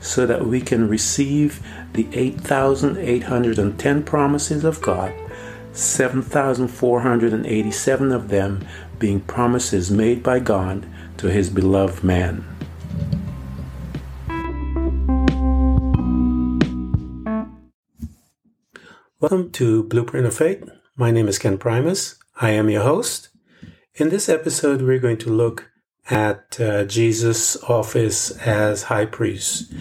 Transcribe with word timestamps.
so 0.00 0.26
that 0.26 0.46
we 0.46 0.60
can 0.60 0.88
receive 0.88 1.60
the 1.92 2.06
8,810 2.12 4.02
promises 4.04 4.64
of 4.64 4.80
God, 4.80 5.12
7,487 5.72 8.12
of 8.12 8.28
them 8.28 8.64
being 8.98 9.20
promises 9.20 9.90
made 9.90 10.22
by 10.22 10.38
God 10.38 10.86
to 11.18 11.30
his 11.30 11.50
beloved 11.50 12.02
man. 12.04 12.44
Welcome 19.20 19.50
to 19.52 19.82
Blueprint 19.82 20.26
of 20.26 20.36
Faith. 20.36 20.68
My 20.94 21.10
name 21.10 21.26
is 21.26 21.40
Ken 21.40 21.58
Primus. 21.58 22.20
I 22.40 22.50
am 22.50 22.70
your 22.70 22.82
host. 22.82 23.30
In 23.96 24.10
this 24.10 24.28
episode, 24.28 24.80
we're 24.80 25.00
going 25.00 25.18
to 25.18 25.30
look 25.30 25.72
at 26.10 26.58
uh, 26.60 26.84
Jesus' 26.84 27.56
office 27.64 28.30
as 28.38 28.84
high 28.84 29.06
priest. 29.06 29.72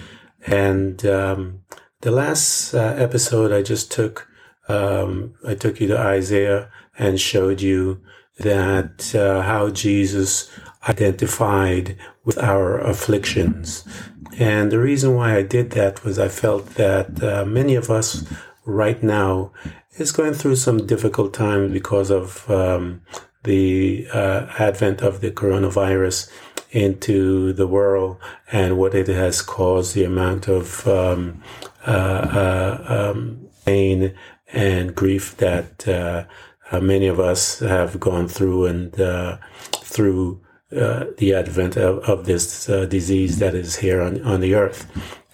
And 0.46 1.06
um, 1.06 1.62
the 2.02 2.12
last 2.12 2.74
uh, 2.74 2.96
episode, 2.98 3.52
I 3.52 3.62
just 3.62 3.92
took 3.92 4.28
um, 4.68 5.36
I 5.48 5.56
took 5.56 5.80
you 5.80 5.88
to 5.88 5.98
Isaiah 5.98 6.70
and 6.98 7.20
showed 7.20 7.62
you 7.62 8.02
that 8.40 9.16
uh, 9.16 9.42
how 9.42 9.70
Jesus 9.70 10.52
identified 10.88 11.98
with 12.26 12.38
our 12.38 12.78
afflictions. 12.80 13.88
And 14.38 14.72
the 14.72 14.80
reason 14.80 15.16
why 15.16 15.36
I 15.36 15.42
did 15.42 15.72
that 15.72 16.04
was 16.04 16.20
I 16.20 16.28
felt 16.28 16.76
that 16.76 17.24
uh, 17.24 17.46
many 17.46 17.76
of 17.76 17.90
us 17.90 18.26
right 18.66 19.02
now 19.02 19.52
is 19.98 20.12
going 20.12 20.34
through 20.34 20.58
some 20.58 20.86
difficult 20.86 21.34
times 21.34 21.72
because 21.72 22.12
of 22.12 22.50
um, 22.50 23.02
the 23.48 24.08
uh, 24.14 24.46
advent 24.60 25.02
of 25.02 25.22
the 25.22 25.32
coronavirus 25.32 26.30
into 26.72 27.54
the 27.54 27.66
world 27.66 28.18
and 28.52 28.78
what 28.78 28.94
it 28.94 29.08
has 29.08 29.42
caused, 29.42 29.96
the 29.96 30.04
amount 30.04 30.48
of 30.48 30.86
um, 30.88 31.42
uh, 31.88 31.90
uh, 31.90 33.12
um, 33.16 33.48
pain 33.66 34.14
and 34.52 34.94
grief 34.94 35.38
that 35.38 35.88
uh, 35.88 36.26
uh, 36.72 36.82
many 36.82 37.08
of 37.08 37.20
us 37.20 37.60
have 37.60 38.00
gone 38.00 38.28
through 38.28 38.66
and 38.66 38.94
through 39.72 40.42
the 40.70 41.34
advent 41.34 41.78
of, 41.78 42.00
of 42.00 42.26
this 42.26 42.66
disease 42.66 43.40
that 43.40 43.56
is 43.56 43.78
here 43.78 44.02
on, 44.02 44.22
on 44.24 44.42
the 44.42 44.54
earth. 44.54 44.86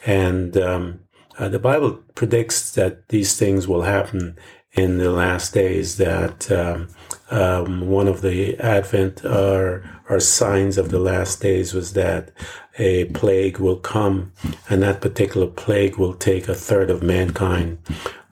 And 0.05 0.55
um, 0.57 0.99
the 1.39 1.59
Bible 1.59 1.93
predicts 2.13 2.71
that 2.71 3.09
these 3.09 3.35
things 3.35 3.67
will 3.67 3.81
happen 3.81 4.37
in 4.73 4.99
the 4.99 5.11
last 5.11 5.53
days 5.53 5.97
that 5.97 6.51
um, 6.51 6.87
um, 7.31 7.87
one 7.87 8.07
of 8.07 8.21
the 8.21 8.57
advent 8.59 9.23
or, 9.25 9.83
or 10.09 10.19
signs 10.19 10.77
of 10.77 10.89
the 10.89 10.99
last 10.99 11.41
days 11.41 11.73
was 11.73 11.93
that 11.93 12.31
a 12.77 13.05
plague 13.05 13.59
will 13.59 13.77
come 13.77 14.31
and 14.69 14.81
that 14.83 15.01
particular 15.01 15.47
plague 15.47 15.97
will 15.97 16.13
take 16.13 16.47
a 16.47 16.55
third 16.55 16.89
of 16.89 17.03
mankind 17.03 17.77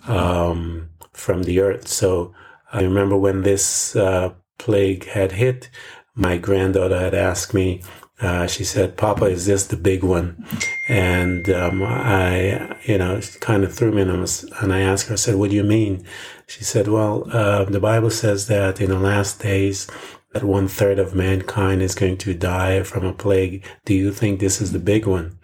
um, 0.08 0.90
from 1.14 1.44
the 1.44 1.60
earth. 1.60 1.88
So 1.88 2.34
i 2.74 2.82
remember 2.82 3.18
when 3.18 3.44
this 3.44 3.96
uh, 3.96 4.34
plague 4.58 5.06
had 5.08 5.34
hit 5.34 5.70
my 6.16 6.38
granddaughter 6.38 7.00
had 7.00 7.14
asked 7.14 7.54
me 7.54 7.82
uh, 8.22 8.48
she 8.48 8.64
said, 8.64 8.98
Papa, 8.98 9.26
is 9.26 9.46
this 9.46 9.66
the 9.66 9.78
big 9.78 10.04
one? 10.04 10.46
And 10.88 11.50
um, 11.50 11.82
I, 11.84 12.78
you 12.84 12.98
know, 12.98 13.20
kind 13.40 13.64
of 13.64 13.74
threw 13.74 13.92
me 13.92 14.04
and 14.04 14.12
I, 14.12 14.28
and 14.62 14.74
I 14.74 14.82
asked 14.82 15.08
her, 15.08 15.14
I 15.14 15.18
said, 15.18 15.36
what 15.36 15.50
do 15.50 15.56
you 15.56 15.64
mean? 15.64 16.06
She 16.48 16.64
said, 16.64 16.88
well, 16.88 17.26
uh, 17.32 17.66
the 17.66 17.80
Bible 17.80 18.12
says 18.12 18.48
that 18.48 18.80
in 18.80 18.90
the 18.90 19.00
last 19.00 19.42
days, 19.42 19.88
that 20.34 20.44
one 20.44 20.68
third 20.68 21.00
of 21.00 21.16
mankind 21.16 21.82
is 21.82 21.96
going 21.96 22.18
to 22.18 22.34
die 22.34 22.84
from 22.84 23.06
a 23.06 23.14
plague. 23.14 23.66
Do 23.86 23.94
you 23.94 24.12
think 24.12 24.40
this 24.40 24.62
is 24.62 24.72
the 24.72 24.80
big 24.80 25.06
one? 25.06 25.40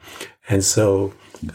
And 0.48 0.64
so, 0.64 1.14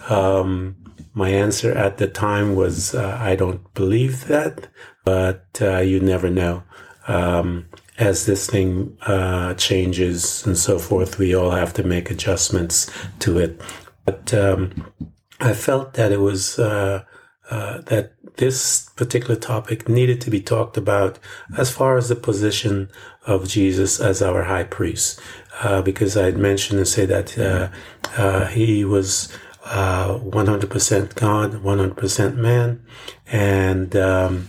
um, 0.08 0.76
my 1.14 1.30
answer 1.30 1.72
at 1.72 1.98
the 1.98 2.08
time 2.08 2.56
was, 2.56 2.94
uh, 2.94 3.18
I 3.20 3.36
don't 3.36 3.72
believe 3.74 4.26
that, 4.28 4.68
but 5.04 5.46
uh, 5.60 5.78
you 5.78 6.00
never 6.00 6.30
know. 6.30 6.62
Um, 7.08 7.68
as 8.02 8.26
this 8.26 8.48
thing 8.48 8.96
uh, 9.02 9.54
changes 9.54 10.44
and 10.44 10.58
so 10.58 10.78
forth, 10.78 11.18
we 11.18 11.34
all 11.34 11.52
have 11.52 11.72
to 11.74 11.84
make 11.84 12.10
adjustments 12.10 12.90
to 13.20 13.38
it. 13.38 13.60
But 14.04 14.34
um, 14.34 14.92
I 15.40 15.54
felt 15.54 15.94
that 15.94 16.10
it 16.10 16.20
was 16.20 16.58
uh, 16.58 17.04
uh, 17.50 17.80
that 17.82 18.12
this 18.36 18.88
particular 18.96 19.36
topic 19.36 19.88
needed 19.88 20.20
to 20.22 20.30
be 20.30 20.40
talked 20.40 20.76
about 20.76 21.18
as 21.56 21.70
far 21.70 21.96
as 21.96 22.08
the 22.08 22.16
position 22.16 22.90
of 23.24 23.48
Jesus 23.48 24.00
as 24.00 24.20
our 24.20 24.42
high 24.44 24.64
priest, 24.64 25.20
uh, 25.62 25.80
because 25.82 26.16
I 26.16 26.24
had 26.24 26.38
mentioned 26.38 26.80
and 26.80 26.88
say 26.88 27.06
that 27.06 27.38
uh, 27.38 27.68
uh, 28.16 28.46
he 28.46 28.84
was 28.84 29.32
100% 29.64 31.14
God, 31.14 31.52
100% 31.52 32.36
man, 32.36 32.84
and 33.30 33.94
um, 33.94 34.48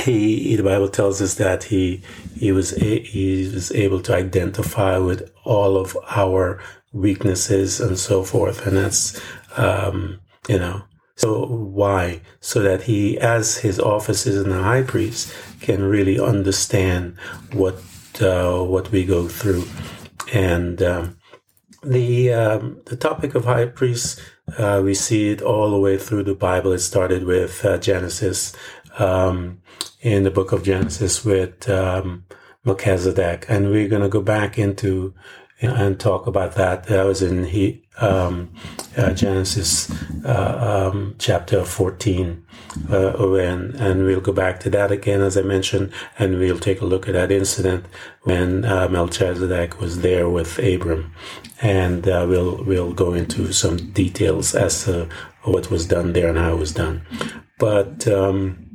he 0.00 0.56
the 0.56 0.62
Bible 0.62 0.88
tells 0.88 1.22
us 1.22 1.34
that 1.34 1.64
he 1.64 2.02
he 2.38 2.52
was 2.52 2.72
a, 2.74 3.00
he 3.00 3.50
was 3.52 3.72
able 3.72 4.00
to 4.02 4.14
identify 4.14 4.98
with 4.98 5.30
all 5.44 5.76
of 5.76 5.96
our 6.10 6.60
weaknesses 6.92 7.80
and 7.80 7.98
so 7.98 8.22
forth, 8.22 8.66
and 8.66 8.76
that's 8.76 9.20
um, 9.56 10.20
you 10.48 10.58
know 10.58 10.82
so 11.16 11.46
why? 11.46 12.20
So 12.40 12.60
that 12.60 12.82
he 12.82 13.18
as 13.18 13.56
his 13.58 13.80
offices 13.80 14.42
in 14.42 14.50
the 14.50 14.62
high 14.62 14.82
priest 14.82 15.34
can 15.60 15.82
really 15.82 16.20
understand 16.20 17.16
what 17.52 17.76
uh, 18.20 18.62
what 18.62 18.92
we 18.92 19.04
go 19.04 19.26
through. 19.26 19.64
And 20.32 20.82
um, 20.82 21.18
the 21.82 22.32
um, 22.32 22.82
the 22.84 22.96
topic 22.96 23.34
of 23.34 23.46
high 23.46 23.66
priest 23.66 24.20
uh, 24.58 24.80
we 24.84 24.94
see 24.94 25.30
it 25.30 25.42
all 25.42 25.70
the 25.70 25.78
way 25.78 25.98
through 25.98 26.22
the 26.22 26.34
Bible. 26.34 26.72
It 26.72 26.78
started 26.78 27.24
with 27.24 27.64
uh, 27.64 27.78
Genesis 27.78 28.54
um, 28.98 29.60
in 30.00 30.24
the 30.24 30.30
book 30.30 30.52
of 30.52 30.62
Genesis 30.62 31.24
with 31.24 31.68
um, 31.68 32.24
Melchizedek, 32.64 33.46
and 33.48 33.70
we're 33.70 33.88
going 33.88 34.02
to 34.02 34.08
go 34.08 34.22
back 34.22 34.58
into 34.58 35.14
and 35.60 35.98
talk 35.98 36.26
about 36.26 36.54
that. 36.54 36.84
That 36.84 37.04
was 37.04 37.22
in 37.22 37.44
he, 37.44 37.82
um, 37.98 38.52
uh, 38.96 39.12
Genesis 39.12 39.90
uh, 40.24 40.90
um, 40.92 41.14
chapter 41.18 41.64
14. 41.64 42.44
Uh, 42.90 43.34
and, 43.36 43.74
and 43.76 44.04
we'll 44.04 44.20
go 44.20 44.32
back 44.32 44.60
to 44.60 44.70
that 44.70 44.92
again, 44.92 45.22
as 45.22 45.36
I 45.36 45.42
mentioned, 45.42 45.92
and 46.18 46.38
we'll 46.38 46.58
take 46.58 46.82
a 46.82 46.84
look 46.84 47.08
at 47.08 47.14
that 47.14 47.32
incident 47.32 47.86
when 48.22 48.66
uh, 48.66 48.88
Melchizedek 48.88 49.80
was 49.80 50.02
there 50.02 50.28
with 50.28 50.58
Abram. 50.58 51.12
And 51.62 52.06
uh, 52.06 52.26
we'll, 52.28 52.62
we'll 52.64 52.92
go 52.92 53.14
into 53.14 53.52
some 53.52 53.92
details 53.92 54.54
as 54.54 54.84
to 54.84 55.08
what 55.42 55.70
was 55.70 55.86
done 55.86 56.12
there 56.12 56.28
and 56.28 56.36
how 56.36 56.52
it 56.52 56.58
was 56.58 56.72
done. 56.72 57.06
But 57.58 58.06
um, 58.06 58.65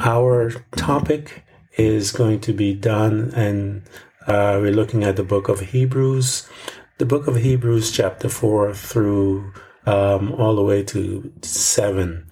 our 0.00 0.50
topic 0.76 1.44
is 1.76 2.12
going 2.12 2.40
to 2.40 2.52
be 2.52 2.74
done, 2.74 3.32
and 3.34 3.82
uh, 4.26 4.58
we're 4.60 4.72
looking 4.72 5.04
at 5.04 5.16
the 5.16 5.24
book 5.24 5.48
of 5.48 5.60
Hebrews, 5.60 6.48
the 6.98 7.06
book 7.06 7.26
of 7.26 7.36
Hebrews, 7.36 7.90
chapter 7.90 8.28
4 8.28 8.74
through 8.74 9.52
um, 9.86 10.32
all 10.32 10.54
the 10.56 10.62
way 10.62 10.82
to 10.84 11.32
7, 11.42 12.30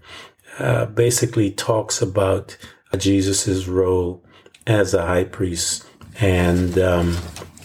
uh, 0.58 0.86
basically 0.86 1.50
talks 1.50 2.00
about 2.00 2.56
Jesus' 2.96 3.66
role 3.66 4.22
as 4.66 4.94
a 4.94 5.06
high 5.06 5.24
priest 5.24 5.86
and 6.20 6.78
um, 6.78 7.16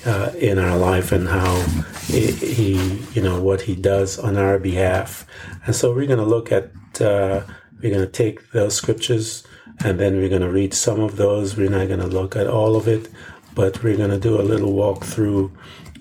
uh, 0.06 0.32
in 0.40 0.58
our 0.58 0.78
life 0.78 1.12
and 1.12 1.28
how 1.28 1.62
he, 2.08 2.32
he, 2.32 3.04
you 3.14 3.22
know, 3.22 3.42
what 3.42 3.62
he 3.62 3.76
does 3.76 4.18
on 4.18 4.38
our 4.38 4.58
behalf. 4.58 5.28
And 5.66 5.76
so 5.76 5.94
we're 5.94 6.08
going 6.08 6.20
to 6.20 6.26
look 6.26 6.52
at, 6.52 6.72
uh, 7.02 7.44
we're 7.82 7.94
going 7.94 8.06
to 8.06 8.08
take 8.08 8.52
those 8.52 8.76
scriptures 8.76 9.46
and 9.80 10.00
then 10.00 10.18
we're 10.18 10.30
going 10.30 10.42
to 10.42 10.50
read 10.50 10.74
some 10.74 11.00
of 11.00 11.18
those. 11.18 11.56
We're 11.56 11.70
not 11.70 11.88
going 11.88 12.00
to 12.00 12.08
look 12.08 12.36
at 12.36 12.48
all 12.48 12.76
of 12.76 12.88
it, 12.88 13.10
but 13.54 13.84
we're 13.84 13.98
going 13.98 14.10
to 14.10 14.20
do 14.20 14.40
a 14.40 14.44
little 14.44 14.74
walk 14.74 15.04
through 15.04 15.52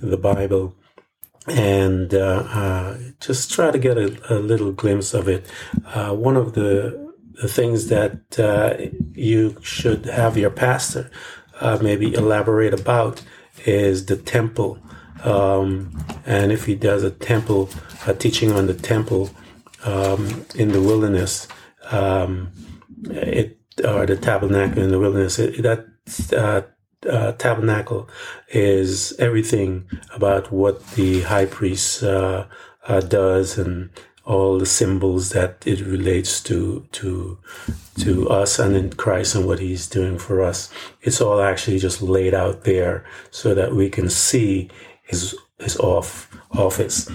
the 0.01 0.17
Bible 0.17 0.75
and 1.47 2.13
uh, 2.13 2.45
uh, 2.49 2.99
just 3.21 3.53
try 3.53 3.71
to 3.71 3.79
get 3.79 3.97
a, 3.97 4.35
a 4.35 4.39
little 4.39 4.73
glimpse 4.73 5.15
of 5.15 5.29
it. 5.29 5.47
Uh, 5.87 6.13
one 6.13 6.37
of 6.37 6.55
the, 6.55 7.13
the 7.41 7.49
things 7.49 7.89
that 7.89 8.39
uh, 8.39 8.77
you 9.13 9.57
should 9.63 10.07
have 10.07 10.37
your 10.37 10.51
pastor 10.51 11.11
uh, 11.61 11.79
maybe 11.81 12.15
elaborate 12.15 12.75
about 12.75 13.23
is 13.65 14.07
the 14.07 14.17
temple. 14.17 14.79
Um, 15.25 16.05
and 16.25 16.53
if 16.53 16.67
he 16.67 16.75
does 16.75 17.03
a 17.03 17.11
temple, 17.11 17.71
a 18.07 18.15
teaching 18.15 18.53
on 18.53 18.67
the 18.67 18.75
temple 18.75 19.31
um, 19.85 20.45
in 20.55 20.73
the 20.73 20.81
wilderness, 20.81 21.49
um, 21.91 22.53
it 23.05 23.59
or 23.85 24.07
the 24.07 24.17
tabernacle 24.17 24.83
in 24.83 24.91
the 24.91 24.99
wilderness, 24.99 25.39
it, 25.39 25.63
that 25.63 25.87
uh, 26.33 26.63
uh, 27.09 27.33
tabernacle 27.33 28.09
is 28.49 29.15
everything 29.19 29.89
about 30.15 30.51
what 30.53 30.87
the 30.93 31.23
high 31.23 31.47
priest 31.47 32.03
uh, 32.03 32.47
uh, 32.89 33.01
does 33.01 33.59
and 33.59 33.91
all 34.25 34.59
the 34.59 34.67
symbols 34.67 35.31
that 35.31 35.65
it 35.67 35.81
relates 35.81 36.43
to 36.43 36.87
to 36.91 37.39
to 37.99 38.29
us 38.29 38.59
and 38.59 38.75
in 38.77 38.91
Christ 38.93 39.35
and 39.35 39.47
what 39.47 39.61
He's 39.61 39.89
doing 39.89 40.19
for 40.19 40.43
us. 40.43 40.71
It's 41.03 41.21
all 41.21 41.41
actually 41.41 41.79
just 41.79 42.03
laid 42.03 42.35
out 42.35 42.65
there 42.65 43.05
so 43.31 43.55
that 43.55 43.75
we 43.75 43.89
can 43.89 44.11
see 44.11 44.69
His 45.03 45.35
His 45.59 45.77
off 45.77 46.29
office. 46.51 47.09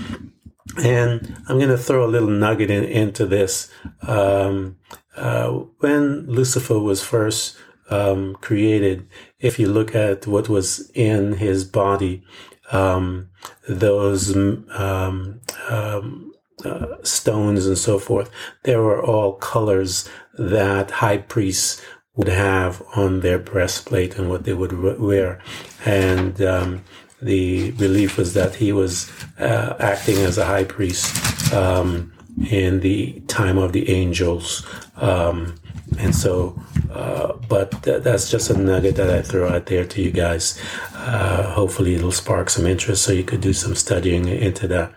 And 0.82 1.36
I'm 1.50 1.58
going 1.58 1.70
to 1.70 1.78
throw 1.78 2.06
a 2.06 2.08
little 2.08 2.30
nugget 2.30 2.72
in, 2.72 2.86
into 2.86 3.26
this. 3.26 3.70
Um, 4.04 4.78
uh, 5.16 5.50
when 5.80 6.26
Lucifer 6.28 6.80
was 6.80 7.04
first 7.04 7.58
um, 7.90 8.36
created, 8.36 9.08
if 9.40 9.60
you 9.60 9.68
look 9.68 9.94
at 9.94 10.26
what 10.26 10.50
was 10.50 10.90
in 10.94 11.34
his 11.34 11.66
body, 11.66 12.24
um, 12.72 13.30
those 13.68 14.36
um, 14.36 15.42
um, 15.70 16.34
uh, 16.64 16.96
stones 17.04 17.68
and 17.68 17.78
so 17.78 18.00
forth, 18.00 18.30
they 18.64 18.76
were 18.76 19.04
all 19.04 19.34
colors 19.34 20.08
that 20.38 20.92
high 20.92 21.18
priests 21.18 21.82
would 22.16 22.28
have 22.28 22.82
on 22.96 23.22
their 23.22 23.40
breastplate 23.40 24.18
and 24.18 24.30
what 24.30 24.44
they 24.44 24.54
would 24.54 25.00
wear. 25.00 25.42
And 25.86 26.42
um, 26.42 26.84
the 27.22 27.72
belief 27.72 28.18
was 28.18 28.34
that 28.34 28.56
he 28.56 28.72
was 28.72 29.12
uh, 29.40 29.76
acting 29.80 30.18
as 30.18 30.38
a 30.38 30.46
high 30.46 30.66
priest 30.66 31.54
um, 31.54 32.14
in 32.50 32.80
the 32.82 33.20
time 33.28 33.58
of 33.58 33.74
the 33.74 33.90
angels. 33.90 34.66
Um, 34.96 35.56
and 36.00 36.16
so, 36.16 36.60
uh, 36.92 37.34
but 37.50 37.84
th- 37.84 38.04
that's 38.04 38.30
just 38.30 38.50
a 38.50 38.58
nugget 38.58 38.96
that 38.96 39.10
I 39.10 39.22
throw 39.22 39.50
out 39.50 39.66
there 39.66 39.86
to 39.86 40.02
you 40.02 40.12
guys. 40.12 40.60
Uh, 40.94 41.52
hopefully, 41.52 41.96
it'll 41.96 42.12
spark 42.12 42.50
some 42.50 42.66
interest 42.66 43.04
so 43.04 43.12
you 43.12 43.24
could 43.24 43.42
do 43.42 43.54
some 43.54 43.76
studying 43.76 44.28
into 44.28 44.68
that. 44.70 44.94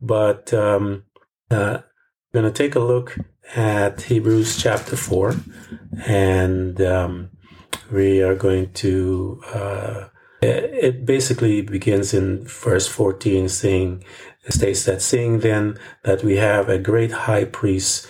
But 0.00 0.52
um, 0.54 1.04
uh, 1.50 1.78
I'm 1.78 1.82
going 2.32 2.50
to 2.50 2.52
take 2.52 2.74
a 2.74 2.80
look 2.80 3.18
at 3.54 4.02
Hebrews 4.02 4.62
chapter 4.62 4.96
4, 4.96 5.34
and 6.06 6.80
um, 6.80 7.30
we 7.92 8.22
are 8.22 8.34
going 8.34 8.72
to. 8.74 9.42
Uh, 9.52 10.04
it 10.42 11.04
basically 11.04 11.60
begins 11.60 12.14
in 12.14 12.46
verse 12.46 12.86
14 12.86 13.48
saying, 13.50 14.02
states 14.50 14.84
that, 14.84 15.02
seeing 15.02 15.40
then 15.40 15.78
that 16.04 16.22
we 16.22 16.36
have 16.36 16.68
a 16.68 16.78
great 16.78 17.12
high 17.12 17.44
priest 17.44 18.08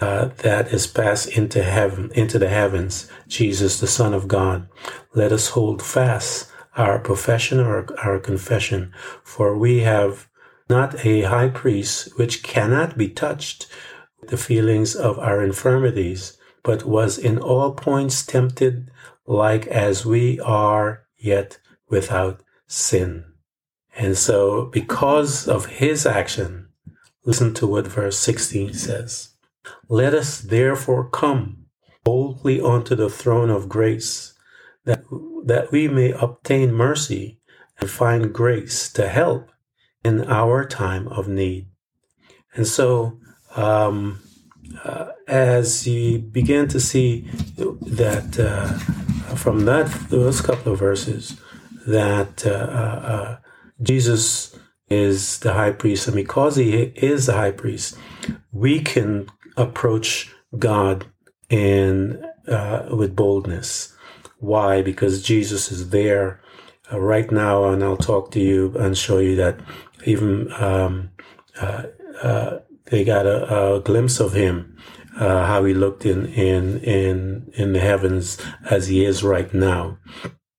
uh, 0.00 0.26
that 0.38 0.72
is 0.72 0.86
passed 0.86 1.28
into 1.28 1.62
heaven, 1.62 2.10
into 2.14 2.38
the 2.38 2.48
heavens, 2.48 3.08
Jesus, 3.28 3.78
the 3.78 3.86
Son 3.86 4.12
of 4.12 4.26
God. 4.26 4.68
Let 5.14 5.32
us 5.32 5.50
hold 5.50 5.82
fast 5.82 6.50
our 6.76 6.98
profession 6.98 7.60
or 7.60 7.86
our 8.04 8.18
confession, 8.18 8.92
for 9.22 9.56
we 9.56 9.80
have 9.80 10.28
not 10.68 11.04
a 11.04 11.22
high 11.22 11.48
priest 11.48 12.18
which 12.18 12.42
cannot 12.42 12.96
be 12.96 13.08
touched 13.08 13.66
with 14.20 14.30
the 14.30 14.36
feelings 14.36 14.96
of 14.96 15.18
our 15.18 15.42
infirmities, 15.42 16.36
but 16.62 16.84
was 16.84 17.18
in 17.18 17.38
all 17.38 17.72
points 17.72 18.24
tempted 18.24 18.90
like 19.26 19.66
as 19.66 20.04
we 20.06 20.40
are, 20.40 21.04
yet 21.18 21.58
without 21.88 22.42
sin. 22.66 23.31
And 23.96 24.16
so, 24.16 24.66
because 24.66 25.46
of 25.46 25.66
his 25.66 26.06
action, 26.06 26.68
listen 27.24 27.52
to 27.54 27.66
what 27.66 27.86
verse 27.86 28.18
16 28.18 28.72
says. 28.74 29.30
Let 29.88 30.14
us 30.14 30.40
therefore 30.40 31.08
come 31.08 31.66
boldly 32.04 32.60
unto 32.60 32.94
the 32.94 33.10
throne 33.10 33.50
of 33.50 33.68
grace, 33.68 34.34
that, 34.84 35.04
that 35.44 35.70
we 35.70 35.88
may 35.88 36.12
obtain 36.12 36.72
mercy 36.72 37.38
and 37.78 37.90
find 37.90 38.32
grace 38.32 38.90
to 38.92 39.08
help 39.08 39.50
in 40.04 40.24
our 40.24 40.64
time 40.64 41.06
of 41.08 41.28
need. 41.28 41.66
And 42.54 42.66
so, 42.66 43.18
um, 43.54 44.20
uh, 44.84 45.08
as 45.28 45.86
you 45.86 46.18
begin 46.18 46.68
to 46.68 46.80
see 46.80 47.28
that 47.56 48.38
uh, 48.38 49.34
from 49.36 49.64
that 49.66 49.86
those 50.08 50.40
couple 50.40 50.72
of 50.72 50.78
verses, 50.78 51.40
that 51.86 52.46
uh, 52.46 52.50
uh, 52.50 53.06
uh 53.06 53.36
Jesus 53.82 54.56
is 54.88 55.38
the 55.40 55.54
high 55.54 55.72
priest, 55.72 56.06
and 56.06 56.16
because 56.16 56.56
he 56.56 56.74
is 56.96 57.26
the 57.26 57.32
high 57.32 57.50
priest, 57.50 57.96
we 58.52 58.80
can 58.80 59.28
approach 59.56 60.32
God 60.58 61.06
in 61.50 62.22
uh, 62.48 62.88
with 62.90 63.16
boldness. 63.16 63.94
Why? 64.38 64.82
Because 64.82 65.22
Jesus 65.22 65.70
is 65.70 65.90
there 65.90 66.40
uh, 66.92 67.00
right 67.00 67.30
now, 67.30 67.64
and 67.64 67.82
I'll 67.82 67.96
talk 67.96 68.30
to 68.32 68.40
you 68.40 68.74
and 68.78 68.96
show 68.96 69.18
you 69.18 69.36
that 69.36 69.60
even 70.04 70.52
um, 70.52 71.10
uh, 71.60 71.84
uh 72.22 72.58
they 72.86 73.04
got 73.04 73.26
a, 73.26 73.76
a, 73.76 73.80
glimpse 73.80 74.20
of 74.20 74.34
him, 74.34 74.76
uh, 75.18 75.46
how 75.46 75.64
he 75.64 75.72
looked 75.72 76.04
in 76.04 76.26
in 76.26 76.80
in 76.80 77.50
in 77.54 77.72
the 77.72 77.80
heavens 77.80 78.38
as 78.68 78.88
he 78.88 79.04
is 79.04 79.22
right 79.22 79.52
now, 79.54 79.98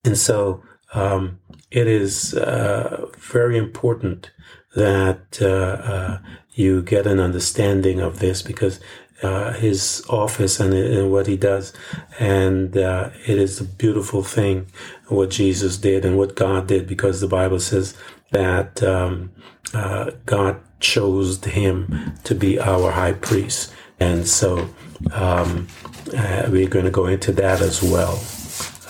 and 0.04 0.18
so 0.18 0.64
um, 0.94 1.40
it 1.74 1.88
is 1.88 2.34
uh, 2.36 3.08
very 3.18 3.58
important 3.58 4.32
that 4.76 6.22
you 6.56 6.82
get 6.84 7.08
an 7.08 7.20
understanding 7.20 8.00
of 8.00 8.20
this 8.20 8.42
because 8.42 8.80
uh, 9.24 9.54
his 9.54 10.04
office 10.10 10.60
and, 10.60 10.74
and, 10.74 11.12
what 11.12 11.28
he 11.28 11.38
does. 11.38 11.74
And 12.20 12.76
uh, 12.78 13.10
it 13.26 13.38
is 13.38 13.62
a 13.62 13.64
beautiful 13.64 14.22
thing 14.22 14.68
what 15.08 15.30
Jesus 15.30 15.78
did 15.78 16.04
and 16.04 16.18
what 16.18 16.36
God 16.36 16.68
did 16.68 16.88
because 16.88 17.22
the 17.22 17.28
Bible 17.28 17.60
says 17.60 17.96
that 18.32 18.84
um, 18.84 19.32
uh, 19.74 20.12
God 20.26 20.60
chose 20.80 21.44
him 21.44 22.14
to 22.26 22.36
be 22.36 22.60
our 22.60 22.92
high 22.92 23.14
priest. 23.14 23.74
And 24.00 24.28
so 24.28 24.70
um, 25.14 25.68
uh, 26.16 26.48
we're 26.50 26.68
going 26.68 26.86
to 26.86 26.92
go 26.92 27.06
into 27.06 27.32
that 27.34 27.62
as 27.62 27.82
well. 27.82 28.22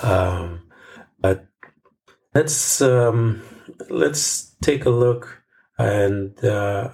Um, 0.01 0.61
but 1.21 1.45
let's 2.33 2.81
um, 2.81 3.41
let's 3.89 4.55
take 4.61 4.85
a 4.85 4.89
look 4.89 5.43
and 5.77 6.43
uh, 6.43 6.89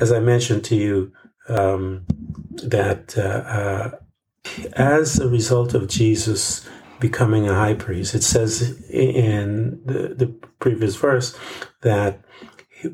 as 0.00 0.12
I 0.12 0.20
mentioned 0.20 0.64
to 0.66 0.76
you, 0.76 1.12
um, 1.48 2.04
that 2.62 3.16
uh, 3.16 3.20
uh, 3.20 3.90
as 4.74 5.18
a 5.18 5.28
result 5.28 5.74
of 5.74 5.88
Jesus 5.88 6.68
becoming 7.00 7.48
a 7.48 7.54
high 7.54 7.74
priest, 7.74 8.14
it 8.14 8.22
says 8.22 8.80
in 8.88 9.80
the, 9.84 10.14
the 10.14 10.26
previous 10.58 10.96
verse 10.96 11.36
that 11.82 12.20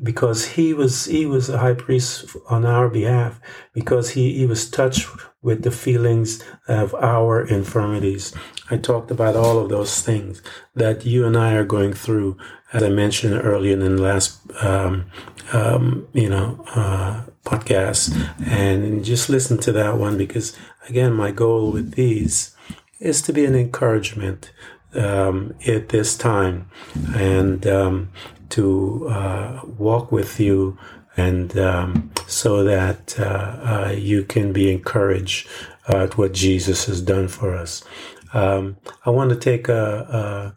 because 0.01 0.45
he 0.45 0.73
was 0.73 1.05
he 1.05 1.25
was 1.25 1.49
a 1.49 1.57
high 1.57 1.73
priest 1.73 2.35
on 2.49 2.65
our 2.65 2.89
behalf 2.89 3.39
because 3.73 4.11
he, 4.11 4.37
he 4.37 4.45
was 4.45 4.69
touched 4.69 5.07
with 5.41 5.63
the 5.63 5.71
feelings 5.71 6.41
of 6.67 6.95
our 6.95 7.45
infirmities 7.45 8.33
i 8.69 8.77
talked 8.77 9.11
about 9.11 9.35
all 9.35 9.59
of 9.59 9.69
those 9.69 10.01
things 10.01 10.41
that 10.75 11.05
you 11.05 11.25
and 11.25 11.37
i 11.37 11.53
are 11.53 11.65
going 11.65 11.93
through 11.93 12.37
as 12.71 12.83
i 12.83 12.89
mentioned 12.89 13.33
earlier 13.33 13.73
in 13.73 13.79
the 13.79 14.01
last 14.01 14.39
um, 14.61 15.05
um, 15.51 16.07
you 16.13 16.29
know 16.29 16.63
uh, 16.75 17.23
podcast 17.45 18.15
and 18.45 19.03
just 19.03 19.29
listen 19.29 19.57
to 19.57 19.71
that 19.71 19.97
one 19.97 20.17
because 20.17 20.57
again 20.89 21.13
my 21.13 21.31
goal 21.31 21.71
with 21.71 21.93
these 21.93 22.55
is 22.99 23.21
to 23.21 23.33
be 23.33 23.45
an 23.45 23.55
encouragement 23.55 24.51
um, 24.95 25.53
at 25.67 25.89
this 25.89 26.17
time 26.17 26.69
and 27.15 27.67
um, 27.67 28.09
to 28.49 29.07
uh, 29.09 29.61
walk 29.77 30.11
with 30.11 30.39
you 30.39 30.77
and 31.17 31.57
um, 31.57 32.11
so 32.27 32.63
that 32.63 33.19
uh, 33.19 33.23
uh, 33.23 33.95
you 33.95 34.23
can 34.23 34.53
be 34.53 34.71
encouraged 34.71 35.47
at 35.87 36.17
what 36.17 36.33
Jesus 36.33 36.85
has 36.85 37.01
done 37.01 37.27
for 37.27 37.55
us. 37.55 37.83
Um, 38.33 38.77
I 39.05 39.09
want 39.09 39.29
to 39.29 39.35
take 39.35 39.69
a, 39.69 40.55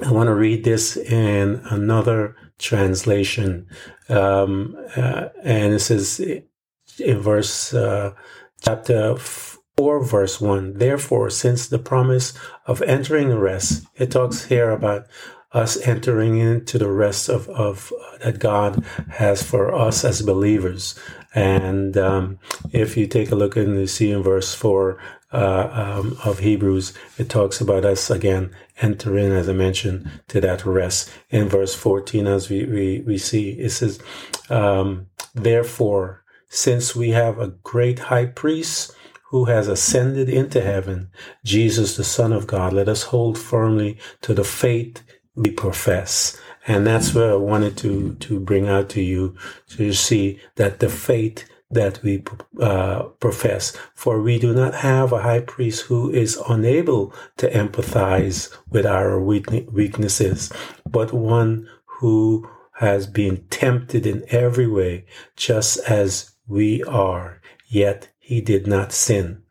a 0.00 0.04
I 0.04 0.10
want 0.10 0.26
to 0.26 0.34
read 0.34 0.64
this 0.64 0.96
in 0.96 1.62
another 1.70 2.36
translation. 2.58 3.68
Um, 4.08 4.76
uh, 4.96 5.28
and 5.42 5.74
it 5.74 5.80
says 5.80 6.20
in 6.20 7.18
verse 7.20 7.72
uh, 7.72 8.12
chapter 8.60 9.16
4 9.16 10.04
verse 10.04 10.40
1. 10.40 10.78
Therefore, 10.78 11.30
since 11.30 11.68
the 11.68 11.78
promise 11.78 12.32
of 12.66 12.82
entering 12.82 13.28
the 13.28 13.38
rest, 13.38 13.86
it 13.96 14.10
talks 14.10 14.46
here 14.46 14.70
about 14.70 15.06
us 15.52 15.76
entering 15.86 16.38
into 16.38 16.78
the 16.78 16.90
rest 16.90 17.28
of, 17.28 17.48
of 17.48 17.92
that 18.22 18.40
God 18.40 18.84
has 19.10 19.42
for 19.42 19.72
us 19.72 20.04
as 20.04 20.22
believers. 20.22 20.98
And 21.34 21.96
um, 21.96 22.38
if 22.72 22.96
you 22.96 23.06
take 23.06 23.30
a 23.30 23.36
look 23.36 23.56
and 23.56 23.78
you 23.78 23.86
see 23.86 24.10
in 24.10 24.22
verse 24.22 24.54
4 24.54 24.98
uh, 25.34 25.98
um, 25.98 26.16
of 26.24 26.38
Hebrews, 26.38 26.94
it 27.18 27.28
talks 27.28 27.60
about 27.60 27.84
us 27.84 28.10
again 28.10 28.54
entering, 28.80 29.32
as 29.32 29.48
I 29.48 29.52
mentioned, 29.52 30.08
to 30.28 30.40
that 30.40 30.64
rest. 30.64 31.10
In 31.30 31.48
verse 31.48 31.74
14, 31.74 32.26
as 32.26 32.48
we, 32.48 32.64
we, 32.64 33.04
we 33.06 33.18
see, 33.18 33.50
it 33.50 33.70
says, 33.70 34.00
um, 34.48 35.08
Therefore, 35.34 36.24
since 36.48 36.94
we 36.94 37.10
have 37.10 37.38
a 37.38 37.48
great 37.48 37.98
high 37.98 38.26
priest 38.26 38.94
who 39.30 39.46
has 39.46 39.66
ascended 39.66 40.28
into 40.28 40.60
heaven, 40.60 41.10
Jesus, 41.44 41.96
the 41.96 42.04
Son 42.04 42.32
of 42.32 42.46
God, 42.46 42.72
let 42.72 42.88
us 42.88 43.02
hold 43.02 43.36
firmly 43.36 43.98
to 44.20 44.32
the 44.32 44.44
faith 44.44 45.02
we 45.34 45.50
profess. 45.50 46.40
And 46.66 46.86
that's 46.86 47.12
where 47.12 47.32
I 47.32 47.36
wanted 47.36 47.76
to, 47.78 48.14
to 48.14 48.38
bring 48.38 48.68
out 48.68 48.88
to 48.90 49.02
you 49.02 49.36
to 49.70 49.92
see 49.92 50.40
that 50.54 50.78
the 50.78 50.88
faith 50.88 51.44
that 51.74 52.02
we 52.02 52.22
uh, 52.60 53.04
profess. 53.20 53.76
For 53.94 54.20
we 54.20 54.38
do 54.38 54.52
not 54.52 54.74
have 54.74 55.12
a 55.12 55.22
high 55.22 55.40
priest 55.40 55.82
who 55.82 56.10
is 56.10 56.40
unable 56.48 57.12
to 57.36 57.50
empathize 57.50 58.54
with 58.68 58.86
our 58.86 59.20
weaknesses, 59.20 60.50
but 60.88 61.12
one 61.12 61.68
who 61.84 62.48
has 62.78 63.06
been 63.06 63.44
tempted 63.50 64.06
in 64.06 64.24
every 64.30 64.66
way, 64.66 65.06
just 65.36 65.78
as 65.88 66.32
we 66.46 66.82
are, 66.84 67.40
yet 67.68 68.08
he 68.18 68.40
did 68.40 68.66
not 68.66 68.92
sin. 68.92 69.42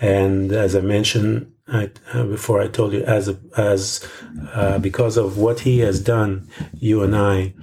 And 0.00 0.52
as 0.52 0.74
I 0.76 0.80
mentioned 0.80 1.52
I, 1.68 1.90
uh, 2.12 2.24
before, 2.24 2.60
I 2.60 2.68
told 2.68 2.92
you, 2.92 3.02
as 3.04 3.34
as 3.56 4.06
uh, 4.52 4.78
because 4.78 5.16
of 5.16 5.38
what 5.38 5.60
he 5.60 5.78
has 5.78 6.00
done, 6.00 6.48
you 6.74 7.02
and 7.02 7.16
I 7.16 7.54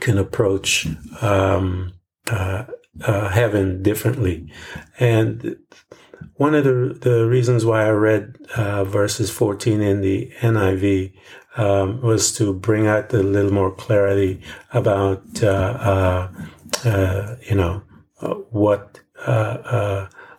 can 0.00 0.18
approach 0.18 0.88
um, 1.20 1.92
uh, 2.30 2.64
uh 3.04 3.28
heaven 3.28 3.82
differently. 3.82 4.52
And 4.98 5.56
one 6.34 6.54
of 6.54 6.64
the 6.64 6.96
the 7.00 7.26
reasons 7.26 7.64
why 7.64 7.86
I 7.86 7.90
read 7.90 8.38
uh, 8.56 8.84
verses 8.84 9.30
14 9.30 9.80
in 9.80 10.00
the 10.00 10.32
NIV 10.40 11.12
um, 11.56 12.00
was 12.02 12.32
to 12.36 12.52
bring 12.52 12.86
out 12.86 13.12
a 13.12 13.22
little 13.22 13.52
more 13.52 13.74
clarity 13.74 14.40
about 14.72 15.42
uh, 15.42 16.28
you 16.84 17.54
know 17.54 17.82
what 18.50 19.00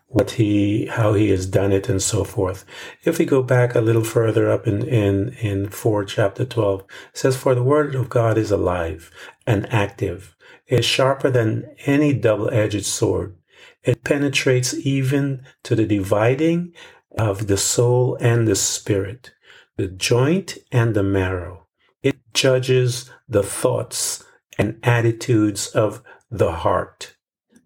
what 0.10 0.32
he, 0.32 0.88
how 0.88 1.13
he 1.13 1.30
has 1.30 1.46
done 1.46 1.72
it 1.72 1.88
and 1.88 2.01
so 2.01 2.24
forth. 2.24 2.66
If 3.04 3.20
we 3.20 3.25
go 3.25 3.44
back 3.44 3.75
a 3.75 3.82
little 3.82 4.04
further 4.04 4.50
up 4.50 4.66
in, 4.68 4.82
in, 4.82 5.30
in 5.34 5.70
4 5.70 6.04
chapter 6.04 6.46
12, 6.46 6.84
says, 7.13 7.38
For 7.38 7.54
the 7.54 7.63
word 7.63 7.94
of 7.94 8.10
God 8.10 8.36
is 8.36 8.50
alive 8.50 9.12
and 9.46 9.72
active, 9.72 10.36
is 10.70 10.86
sharper 10.86 11.30
than 11.30 11.76
any 11.86 12.14
double-edged 12.14 12.86
sword. 12.86 13.36
It 13.84 14.04
penetrates 14.04 14.74
even 14.74 15.44
to 15.64 15.76
the 15.76 15.86
dividing 15.86 16.74
of 17.18 17.48
the 17.48 17.58
soul 17.58 18.18
and 18.22 18.48
the 18.48 18.56
spirit, 18.56 19.32
the 19.78 19.88
joint 19.88 20.58
and 20.72 20.96
the 20.96 21.04
marrow. 21.04 21.68
It 22.04 22.18
judges 22.34 23.10
the 23.28 23.44
thoughts 23.44 24.24
and 24.58 24.80
attitudes 24.84 25.68
of 25.68 26.04
the 26.30 26.52
heart. 26.52 27.16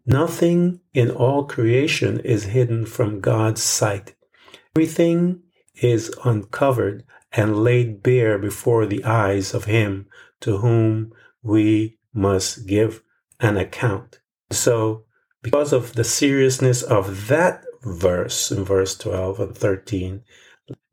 Nothing 0.06 0.82
in 0.94 1.12
all 1.12 1.46
creation 1.46 2.20
is 2.20 2.46
hidden 2.46 2.86
from 2.86 3.20
God's 3.20 3.64
sight. 3.64 4.16
Everything 4.76 5.42
is 5.76 6.14
uncovered 6.24 7.04
and 7.32 7.64
laid 7.64 8.04
bare 8.04 8.38
before 8.38 8.86
the 8.86 9.04
eyes 9.04 9.54
of 9.54 9.66
Him 9.66 10.08
to 10.42 10.58
whom 10.58 11.14
we 11.42 11.98
must 12.14 12.68
give 12.68 13.02
an 13.40 13.58
account. 13.58 14.20
So, 14.52 15.06
because 15.42 15.74
of 15.74 15.94
the 15.94 16.04
seriousness 16.04 16.82
of 16.84 17.28
that 17.28 17.66
verse 17.82 18.52
in 18.52 18.64
verse 18.64 18.98
12 18.98 19.40
and 19.40 19.58
13, 19.58 20.24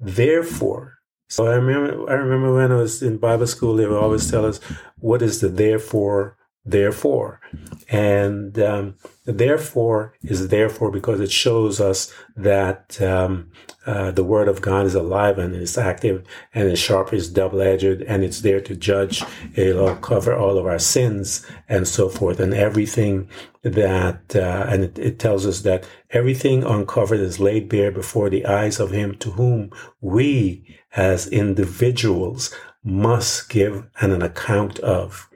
therefore, 0.01 0.99
so 1.29 1.47
I 1.47 1.55
remember, 1.55 2.11
I 2.11 2.15
remember 2.15 2.53
when 2.55 2.73
I 2.73 2.77
was 2.77 3.03
in 3.03 3.19
Bible 3.19 3.47
school, 3.47 3.77
they 3.77 3.87
would 3.87 3.97
always 3.97 4.29
tell 4.29 4.45
us, 4.45 4.59
what 4.99 5.23
is 5.23 5.41
the 5.41 5.49
therefore 5.49 6.37
therefore. 6.65 7.41
And 7.89 8.59
um, 8.59 8.97
therefore 9.39 10.15
is 10.23 10.49
therefore 10.49 10.91
because 10.91 11.21
it 11.21 11.31
shows 11.31 11.81
us 11.81 12.13
that 12.37 13.01
um, 13.01 13.51
uh, 13.87 14.11
the 14.11 14.25
Word 14.25 14.49
of 14.49 14.61
God 14.61 14.87
is 14.87 14.95
alive 14.95 15.39
and 15.39 15.55
it's 15.55 15.79
active 15.79 16.27
and 16.55 16.69
it's 16.69 16.81
sharp, 16.81 17.13
it's 17.13 17.29
double 17.29 17.61
edged, 17.61 18.03
and 18.03 18.23
it's 18.23 18.41
there 18.41 18.61
to 18.61 18.77
judge. 18.77 19.23
It'll 19.55 19.97
cover 19.97 20.35
all 20.35 20.59
of 20.59 20.67
our 20.67 20.79
sins 20.79 21.47
and 21.69 21.87
so 21.89 22.09
forth, 22.09 22.41
and 22.41 22.55
everything 22.55 23.29
that, 23.63 24.35
uh, 24.35 24.67
and 24.69 24.85
it, 24.85 24.99
it 24.99 25.19
tells 25.19 25.47
us 25.47 25.61
that 25.63 25.89
everything 26.11 26.65
uncovered 26.65 27.21
is 27.21 27.41
laid 27.41 27.69
bare 27.69 27.91
before 27.91 28.31
the 28.31 28.47
eyes 28.47 28.81
of 28.81 28.91
Him 28.91 29.17
to 29.17 29.31
whom 29.33 29.71
we 30.01 30.79
as 30.95 31.27
individuals 31.27 32.55
must 32.83 33.49
give 33.49 33.87
an 34.01 34.23
account 34.23 34.79
of. 34.81 35.29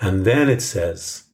And 0.00 0.24
then 0.24 0.48
it 0.48 0.62
says, 0.62 1.24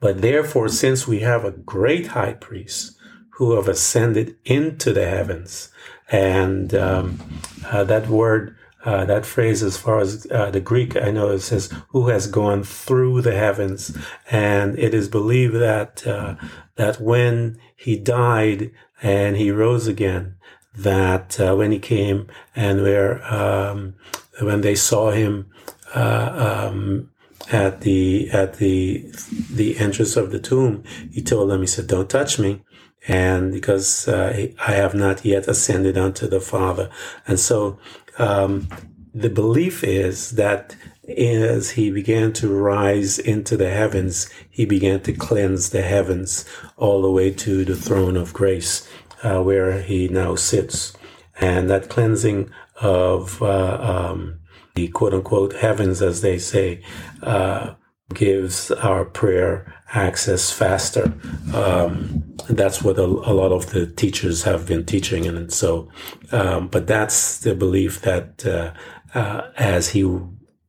But 0.00 0.20
therefore, 0.20 0.68
since 0.68 1.06
we 1.06 1.20
have 1.20 1.44
a 1.44 1.52
great 1.52 2.08
high 2.08 2.34
priest 2.34 2.96
who 3.30 3.54
have 3.56 3.68
ascended 3.68 4.36
into 4.44 4.92
the 4.92 5.06
heavens, 5.06 5.70
and 6.10 6.74
um, 6.74 7.20
uh, 7.66 7.84
that 7.84 8.08
word, 8.08 8.56
uh, 8.84 9.04
that 9.04 9.26
phrase, 9.26 9.62
as 9.62 9.76
far 9.76 9.98
as 9.98 10.26
uh, 10.30 10.50
the 10.50 10.60
Greek, 10.60 10.96
I 10.96 11.10
know 11.10 11.30
it 11.30 11.40
says, 11.40 11.72
who 11.88 12.08
has 12.08 12.28
gone 12.28 12.62
through 12.62 13.22
the 13.22 13.34
heavens. 13.34 13.96
And 14.30 14.78
it 14.78 14.94
is 14.94 15.08
believed 15.08 15.54
that, 15.54 16.06
uh, 16.06 16.36
that 16.76 17.00
when 17.00 17.58
he 17.74 17.98
died 17.98 18.70
and 19.02 19.36
he 19.36 19.50
rose 19.50 19.88
again, 19.88 20.36
that 20.76 21.40
uh, 21.40 21.56
when 21.56 21.72
he 21.72 21.80
came 21.80 22.28
and 22.54 22.82
where, 22.82 23.24
um, 23.24 23.94
when 24.40 24.60
they 24.60 24.76
saw 24.76 25.10
him, 25.10 25.50
uh, 25.94 26.68
um, 26.70 27.10
at 27.52 27.82
the 27.82 28.30
at 28.30 28.54
the 28.54 29.04
the 29.50 29.78
entrance 29.78 30.16
of 30.16 30.30
the 30.30 30.40
tomb, 30.40 30.84
he 31.12 31.22
told 31.22 31.50
them, 31.50 31.60
he 31.60 31.66
said, 31.66 31.86
"Don't 31.86 32.10
touch 32.10 32.38
me." 32.38 32.62
And 33.08 33.52
because 33.52 34.08
uh, 34.08 34.48
I 34.58 34.72
have 34.72 34.94
not 34.94 35.24
yet 35.24 35.46
ascended 35.46 35.96
unto 35.96 36.26
the 36.26 36.40
Father, 36.40 36.90
and 37.26 37.38
so 37.38 37.78
um, 38.18 38.68
the 39.14 39.30
belief 39.30 39.84
is 39.84 40.32
that 40.32 40.76
as 41.08 41.70
he 41.70 41.90
began 41.90 42.32
to 42.32 42.52
rise 42.52 43.18
into 43.18 43.56
the 43.56 43.70
heavens, 43.70 44.28
he 44.50 44.64
began 44.64 45.00
to 45.02 45.12
cleanse 45.12 45.70
the 45.70 45.82
heavens 45.82 46.44
all 46.76 47.00
the 47.00 47.10
way 47.10 47.30
to 47.30 47.64
the 47.64 47.76
throne 47.76 48.16
of 48.16 48.32
grace, 48.32 48.88
uh, 49.22 49.40
where 49.40 49.80
he 49.82 50.08
now 50.08 50.34
sits, 50.34 50.92
and 51.40 51.70
that 51.70 51.88
cleansing 51.88 52.50
of 52.80 53.40
uh, 53.40 53.78
um, 53.80 54.40
the 54.76 54.88
quote 54.88 55.14
unquote 55.14 55.54
heavens, 55.54 56.00
as 56.02 56.20
they 56.20 56.38
say, 56.38 56.82
uh, 57.22 57.74
gives 58.14 58.70
our 58.70 59.04
prayer 59.04 59.74
access 59.92 60.52
faster. 60.52 61.12
Um, 61.52 62.22
that's 62.48 62.82
what 62.82 62.98
a, 62.98 63.04
a, 63.04 63.34
lot 63.34 63.50
of 63.50 63.70
the 63.70 63.86
teachers 63.86 64.44
have 64.44 64.66
been 64.66 64.84
teaching. 64.84 65.26
And 65.26 65.52
so, 65.52 65.88
um, 66.30 66.68
but 66.68 66.86
that's 66.86 67.38
the 67.38 67.54
belief 67.54 68.02
that 68.02 68.46
uh, 68.46 68.72
uh, 69.18 69.50
as 69.56 69.88
he, 69.88 70.00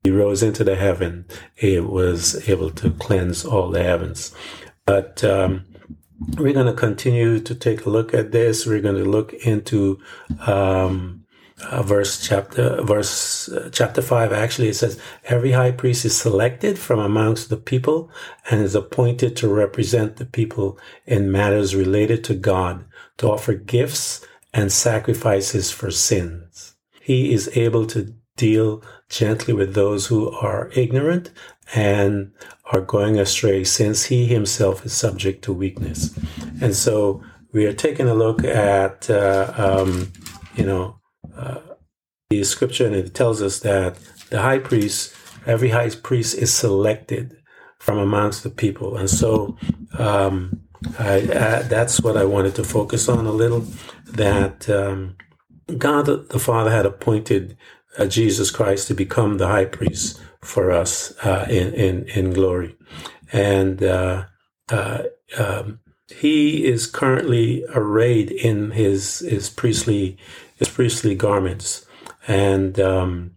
he 0.04 0.10
rose 0.10 0.42
into 0.42 0.64
the 0.64 0.76
heaven, 0.76 1.26
he 1.54 1.80
was 1.80 2.50
able 2.50 2.72
to 2.72 2.92
cleanse 2.92 3.46
all 3.46 3.70
the 3.70 3.84
heavens. 3.84 4.34
But 4.86 5.24
um, 5.24 5.66
we're 6.38 6.54
going 6.54 6.66
to 6.66 6.74
continue 6.74 7.40
to 7.42 7.54
take 7.54 7.86
a 7.86 7.90
look 7.90 8.14
at 8.14 8.32
this. 8.32 8.66
We're 8.66 8.82
going 8.82 9.04
to 9.04 9.10
look 9.10 9.34
into 9.34 10.00
um, 10.48 11.26
uh, 11.64 11.82
verse 11.82 12.26
chapter 12.26 12.82
verse 12.84 13.50
uh, 13.50 13.70
chapter 13.72 14.02
5 14.02 14.32
actually 14.32 14.70
it 14.70 14.76
says 14.76 15.00
every 15.26 15.52
high 15.52 15.72
priest 15.72 16.06
is 16.06 16.16
selected 16.16 16.78
from 16.78 17.00
amongst 17.00 17.50
the 17.50 17.58
people 17.58 18.12
and 18.50 18.62
is 18.62 18.76
appointed 18.76 19.36
to 19.36 19.48
represent 19.48 20.18
the 20.18 20.26
people 20.26 20.78
in 21.06 21.32
matters 21.32 21.76
related 21.76 22.24
to 22.24 22.36
God 22.36 22.86
to 23.18 23.30
offer 23.30 23.54
gifts 23.54 24.26
and 24.54 24.72
sacrifices 24.72 25.72
for 25.72 25.92
sins. 25.92 26.76
He 27.02 27.34
is 27.34 27.50
able 27.56 27.86
to 27.88 28.14
deal 28.36 28.84
gently 29.10 29.54
with 29.54 29.74
those 29.74 30.08
who 30.08 30.32
are 30.32 30.70
ignorant 30.76 31.32
and 31.74 32.32
are 32.72 32.82
going 32.82 33.20
astray 33.20 33.64
since 33.64 34.06
he 34.06 34.26
himself 34.26 34.86
is 34.86 34.94
subject 34.94 35.44
to 35.44 35.54
weakness. 35.54 36.18
And 36.62 36.76
so 36.76 37.24
we 37.52 37.66
are 37.66 37.74
taking 37.74 38.08
a 38.08 38.14
look 38.14 38.44
at 38.44 39.10
uh, 39.10 39.54
um, 39.58 40.12
you 40.56 40.66
know 40.66 41.00
uh, 41.38 41.60
the 42.30 42.44
scripture 42.44 42.86
and 42.86 42.96
it 42.96 43.14
tells 43.14 43.42
us 43.42 43.60
that 43.60 43.98
the 44.30 44.42
high 44.42 44.60
priest, 44.60 45.16
every 45.46 45.70
high 45.70 45.90
priest 45.90 46.36
is 46.36 46.54
selected 46.54 47.38
from 47.80 47.98
amongst 47.98 48.44
the 48.44 48.50
people. 48.50 48.98
And 48.98 49.10
so 49.10 49.58
um, 49.98 50.62
I, 51.00 51.22
uh, 51.22 51.64
that's 51.64 52.02
what 52.02 52.18
I 52.18 52.26
wanted 52.26 52.56
to 52.56 52.64
focus 52.64 53.08
on 53.08 53.26
a 53.26 53.32
little. 53.32 53.66
That 54.06 54.70
um, 54.70 55.16
God 55.78 56.06
the 56.06 56.40
Father 56.40 56.72
had 56.72 56.86
appointed 56.86 57.58
uh, 57.98 58.08
Jesus 58.08 58.52
Christ 58.52 58.88
to 58.88 58.94
become 58.94 59.38
the 59.38 59.48
high 59.48 59.66
priest 59.66 60.22
for 60.42 60.72
us 60.72 61.14
uh, 61.24 61.46
in, 61.50 61.74
in 61.74 62.08
in 62.10 62.34
glory, 62.34 62.76
and 63.32 63.84
uh, 63.84 64.26
uh, 64.70 65.04
um, 65.38 65.80
he 66.10 66.66
is 66.66 66.88
currently 66.88 67.66
arrayed 67.74 68.32
in 68.32 68.72
his 68.72 69.20
his 69.20 69.50
priestly 69.50 70.18
his 70.58 70.70
priestly 70.70 71.16
garments, 71.16 71.86
and 72.28 72.80
um, 72.80 73.32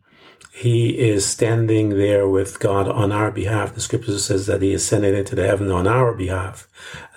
he 0.53 0.99
is 0.99 1.25
standing 1.25 1.91
there 1.91 2.29
with 2.29 2.61
God 2.61 2.89
on 2.89 3.13
our 3.13 3.31
behalf. 3.31 3.75
The 3.75 3.81
scripture 3.81 4.19
says 4.19 4.47
that 4.47 4.63
he 4.63 4.75
ascended 4.75 5.15
into 5.15 5.35
the 5.35 5.47
heaven 5.47 5.71
on 5.71 5.87
our 5.87 6.13
behalf, 6.13 6.69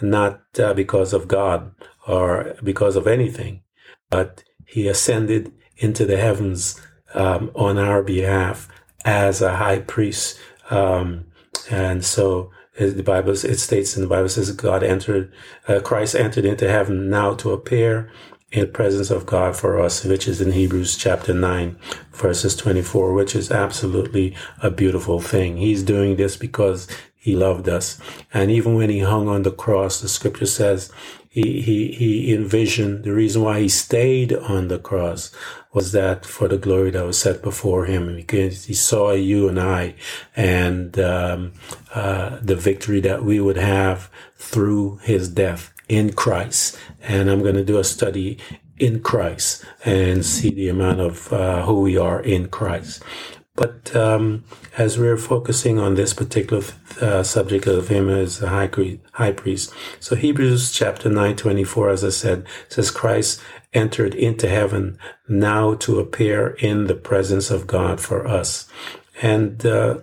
not 0.02 0.42
uh, 0.60 0.74
because 0.74 1.14
of 1.14 1.28
God 1.28 1.74
or 2.08 2.56
because 2.64 2.96
of 2.96 3.08
anything, 3.08 3.64
but 4.10 4.44
he 4.66 4.88
ascended 4.88 5.52
into 5.78 6.06
the 6.06 6.18
heavens 6.18 6.80
um, 7.14 7.52
on 7.56 7.78
our 7.78 8.04
behalf 8.04 8.70
as 9.04 9.42
a 9.42 9.58
high 9.58 9.80
priest. 9.80 10.40
Um, 10.70 11.26
and 11.70 12.04
so 12.04 12.52
the 12.78 13.04
Bible, 13.04 13.32
it 13.32 13.60
states 13.60 13.96
in 13.96 14.02
the 14.02 14.08
Bible 14.08 14.30
says 14.30 14.52
God 14.52 14.84
entered, 14.84 15.32
uh, 15.68 15.80
Christ 15.80 16.16
entered 16.16 16.46
into 16.46 16.70
heaven 16.70 17.10
now 17.10 17.36
to 17.36 17.52
appear 17.52 18.10
in 18.54 18.62
the 18.62 18.68
presence 18.68 19.10
of 19.10 19.26
God 19.26 19.56
for 19.56 19.80
us, 19.80 20.06
which 20.06 20.28
is 20.28 20.40
in 20.40 20.52
Hebrews 20.52 20.96
chapter 20.96 21.34
9, 21.34 21.76
verses 22.12 22.56
24, 22.56 23.12
which 23.12 23.36
is 23.36 23.52
absolutely 23.52 24.36
a 24.62 24.70
beautiful 24.70 25.20
thing. 25.20 25.58
He's 25.58 25.82
doing 25.82 26.16
this 26.16 26.38
because 26.38 26.88
he 27.16 27.36
loved 27.36 27.68
us. 27.68 28.00
And 28.32 28.52
even 28.52 28.76
when 28.76 28.92
he 28.92 29.00
hung 29.00 29.28
on 29.28 29.42
the 29.42 29.52
cross, 29.52 30.02
the 30.02 30.08
scripture 30.08 30.46
says 30.46 30.92
he, 31.30 31.62
he, 31.62 31.94
he 31.94 32.32
envisioned 32.32 33.04
the 33.04 33.14
reason 33.14 33.42
why 33.42 33.60
he 33.62 33.70
stayed 33.70 34.34
on 34.34 34.68
the 34.68 34.78
cross 34.78 35.32
was 35.74 35.92
that 35.94 36.24
for 36.24 36.48
the 36.48 36.60
glory 36.60 36.92
that 36.92 37.04
was 37.04 37.18
set 37.18 37.42
before 37.42 37.86
him 37.86 38.16
because 38.16 38.66
he 38.66 38.76
saw 38.76 39.14
you 39.14 39.50
and 39.50 39.60
I 39.60 39.96
and 40.36 41.00
um, 41.00 41.54
uh, 41.96 42.38
the 42.40 42.56
victory 42.56 43.00
that 43.00 43.24
we 43.24 43.40
would 43.40 43.58
have 43.58 44.12
through 44.38 44.98
his 44.98 45.28
death 45.28 45.73
in 45.88 46.14
Christ. 46.14 46.78
And 47.02 47.30
I'm 47.30 47.42
going 47.42 47.56
to 47.56 47.64
do 47.64 47.78
a 47.78 47.84
study 47.84 48.38
in 48.78 49.02
Christ 49.02 49.64
and 49.86 50.26
see 50.26 50.50
the 50.50 50.70
amount 50.70 51.00
of 51.00 51.32
uh, 51.32 51.66
who 51.66 51.82
we 51.82 51.98
are 51.98 52.22
in 52.22 52.48
Christ. 52.50 53.04
But 53.56 53.96
um, 53.96 54.46
as 54.78 54.98
we're 54.98 55.18
focusing 55.18 55.78
on 55.78 55.94
this 55.94 56.14
particular 56.14 56.64
uh, 57.00 57.22
subject 57.22 57.68
of 57.68 57.88
him 57.88 58.10
as 58.10 58.42
a 58.42 58.50
high, 58.50 58.70
high 59.12 59.32
priest, 59.32 59.72
so 60.00 60.16
Hebrews 60.16 60.72
chapter 60.72 61.08
9, 61.08 61.36
24, 61.36 61.90
as 61.92 62.04
I 62.04 62.10
said, 62.10 62.48
says 62.68 62.90
Christ 62.90 63.40
entered 63.72 64.16
into 64.16 64.48
heaven 64.48 64.98
now 65.28 65.76
to 65.76 66.00
appear 66.00 66.56
in 66.60 66.88
the 66.88 66.96
presence 66.96 67.52
of 67.52 67.68
God 67.68 68.02
for 68.02 68.26
us. 68.28 68.68
And 69.22 69.64
uh, 69.66 70.00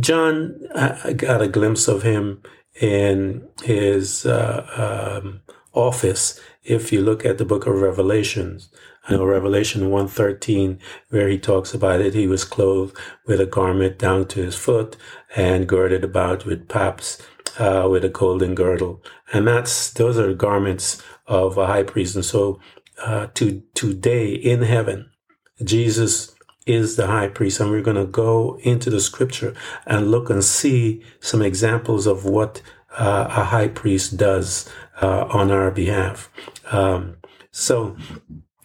John 0.00 0.58
I 0.74 1.12
got 1.12 1.42
a 1.42 1.48
glimpse 1.48 1.86
of 1.86 2.02
him 2.02 2.42
in 2.82 3.46
his 3.62 4.26
uh, 4.26 5.20
um, 5.22 5.40
office. 5.72 6.38
If 6.64 6.92
you 6.92 7.00
look 7.00 7.24
at 7.24 7.38
the 7.38 7.44
book 7.44 7.66
of 7.66 7.80
Revelations, 7.80 8.70
I 9.08 9.14
know 9.14 9.24
Revelation 9.24 9.90
113, 9.90 10.78
where 11.08 11.28
he 11.28 11.38
talks 11.38 11.72
about 11.74 12.00
it, 12.00 12.14
he 12.14 12.26
was 12.26 12.44
clothed 12.44 12.96
with 13.26 13.40
a 13.40 13.46
garment 13.46 13.98
down 13.98 14.26
to 14.28 14.42
his 14.42 14.56
foot 14.56 14.96
and 15.34 15.68
girded 15.68 16.04
about 16.04 16.44
with 16.44 16.68
paps, 16.68 17.22
uh, 17.58 17.88
with 17.90 18.04
a 18.04 18.08
golden 18.08 18.54
girdle. 18.54 19.02
And 19.32 19.46
that's, 19.46 19.90
those 19.92 20.18
are 20.18 20.34
garments 20.34 21.02
of 21.26 21.56
a 21.56 21.66
high 21.66 21.84
priest. 21.84 22.16
And 22.16 22.24
so, 22.24 22.60
uh, 23.00 23.28
to, 23.34 23.62
today 23.74 24.32
in 24.32 24.62
heaven, 24.62 25.10
Jesus 25.62 26.34
is 26.66 26.96
the 26.96 27.06
high 27.06 27.28
priest. 27.28 27.60
And 27.60 27.70
we're 27.70 27.82
going 27.82 27.96
to 27.96 28.06
go 28.06 28.58
into 28.62 28.90
the 28.90 29.00
scripture 29.00 29.54
and 29.86 30.10
look 30.10 30.30
and 30.30 30.44
see 30.44 31.02
some 31.20 31.42
examples 31.42 32.06
of 32.06 32.24
what 32.24 32.62
uh, 32.96 33.26
a 33.28 33.44
high 33.44 33.68
priest 33.68 34.16
does 34.16 34.68
uh, 35.00 35.24
on 35.30 35.50
our 35.50 35.70
behalf. 35.70 36.30
Um, 36.70 37.16
so 37.50 37.96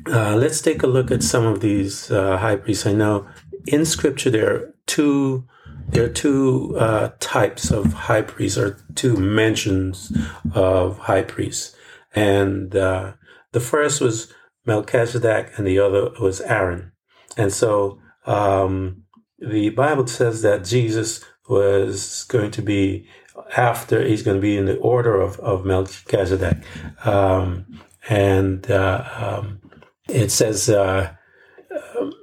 uh, 0.08 0.36
let's 0.36 0.62
take 0.62 0.84
a 0.84 0.88
look 0.88 1.12
at 1.12 1.24
some 1.24 1.46
of 1.46 1.60
these 1.60 2.12
uh, 2.12 2.38
high 2.38 2.56
priests. 2.56 2.86
I 2.86 2.94
know 2.94 3.28
in 3.66 3.86
Scripture 3.86 4.30
there 4.30 4.54
are 4.54 4.74
two 4.86 5.48
there 5.90 6.04
are 6.04 6.10
two 6.10 6.76
uh, 6.78 7.12
types 7.20 7.72
of 7.72 7.94
high 7.94 8.22
priests, 8.22 8.58
or 8.58 8.78
two 8.96 9.16
mentions 9.16 10.12
of 10.54 10.98
high 11.00 11.24
priests, 11.24 11.78
and 12.14 12.76
uh, 12.76 13.14
the 13.54 13.62
first 13.62 14.02
was 14.02 14.34
Melchizedek, 14.66 15.54
and 15.56 15.66
the 15.66 15.80
other 15.80 16.12
was 16.20 16.42
Aaron. 16.42 16.92
And 17.36 17.52
so 17.52 18.00
um, 18.26 19.04
the 19.40 19.70
Bible 19.70 20.08
says 20.08 20.42
that 20.42 20.64
Jesus 20.64 21.24
was 21.50 22.24
going 22.26 22.52
to 22.52 22.62
be 22.62 23.08
after 23.56 24.04
he's 24.04 24.24
going 24.24 24.38
to 24.38 24.42
be 24.42 24.58
in 24.58 24.66
the 24.66 24.78
order 24.78 25.20
of, 25.22 25.40
of 25.40 25.66
Melchizedek, 25.66 26.58
um, 27.06 27.82
and 28.10 28.70
uh, 28.70 29.08
um, 29.16 29.62
it 30.10 30.32
says 30.32 30.70
uh, 30.70 31.14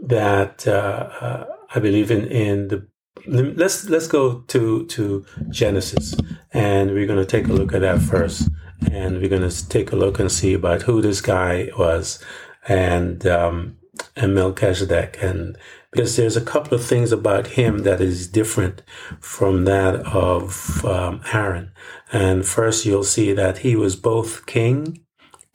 that 0.03 0.67
uh, 0.67 1.09
uh, 1.21 1.47
I 1.75 1.79
believe 1.79 2.11
in 2.11 2.27
in 2.27 2.69
the 2.69 2.87
let's 3.27 3.89
let's 3.89 4.09
go 4.09 4.41
to 4.41 4.87
to 4.87 5.25
Genesis 5.51 6.15
and 6.55 6.93
we're 6.93 7.07
going 7.07 7.19
to 7.19 7.27
take 7.27 7.49
a 7.49 7.53
look 7.53 7.75
at 7.75 7.81
that 7.81 8.01
first. 8.01 8.49
And 8.91 9.21
we're 9.21 9.29
going 9.29 9.49
to 9.49 9.69
take 9.69 9.93
a 9.93 9.97
look 9.97 10.21
and 10.21 10.31
see 10.31 10.55
about 10.55 10.83
who 10.83 11.03
this 11.03 11.21
guy 11.21 11.71
was. 11.77 12.23
And 12.69 13.27
um, 13.27 13.77
and 14.17 14.35
Melchizedek 14.35 15.19
and 15.21 15.57
because 15.91 16.17
there's 16.17 16.37
a 16.37 16.45
couple 16.45 16.75
of 16.75 16.85
things 16.85 17.13
about 17.13 17.49
him 17.49 17.79
that 17.79 18.01
is 18.01 18.27
different 18.27 18.83
from 19.21 19.65
that 19.65 19.97
of 20.07 20.85
um, 20.85 21.21
Aaron 21.33 21.73
and 22.13 22.47
first 22.47 22.85
you'll 22.85 23.05
see 23.05 23.33
that 23.33 23.59
he 23.59 23.77
was 23.77 23.97
both 23.97 24.47
king 24.47 25.01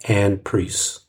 and 0.08 0.44
priest 0.44 1.06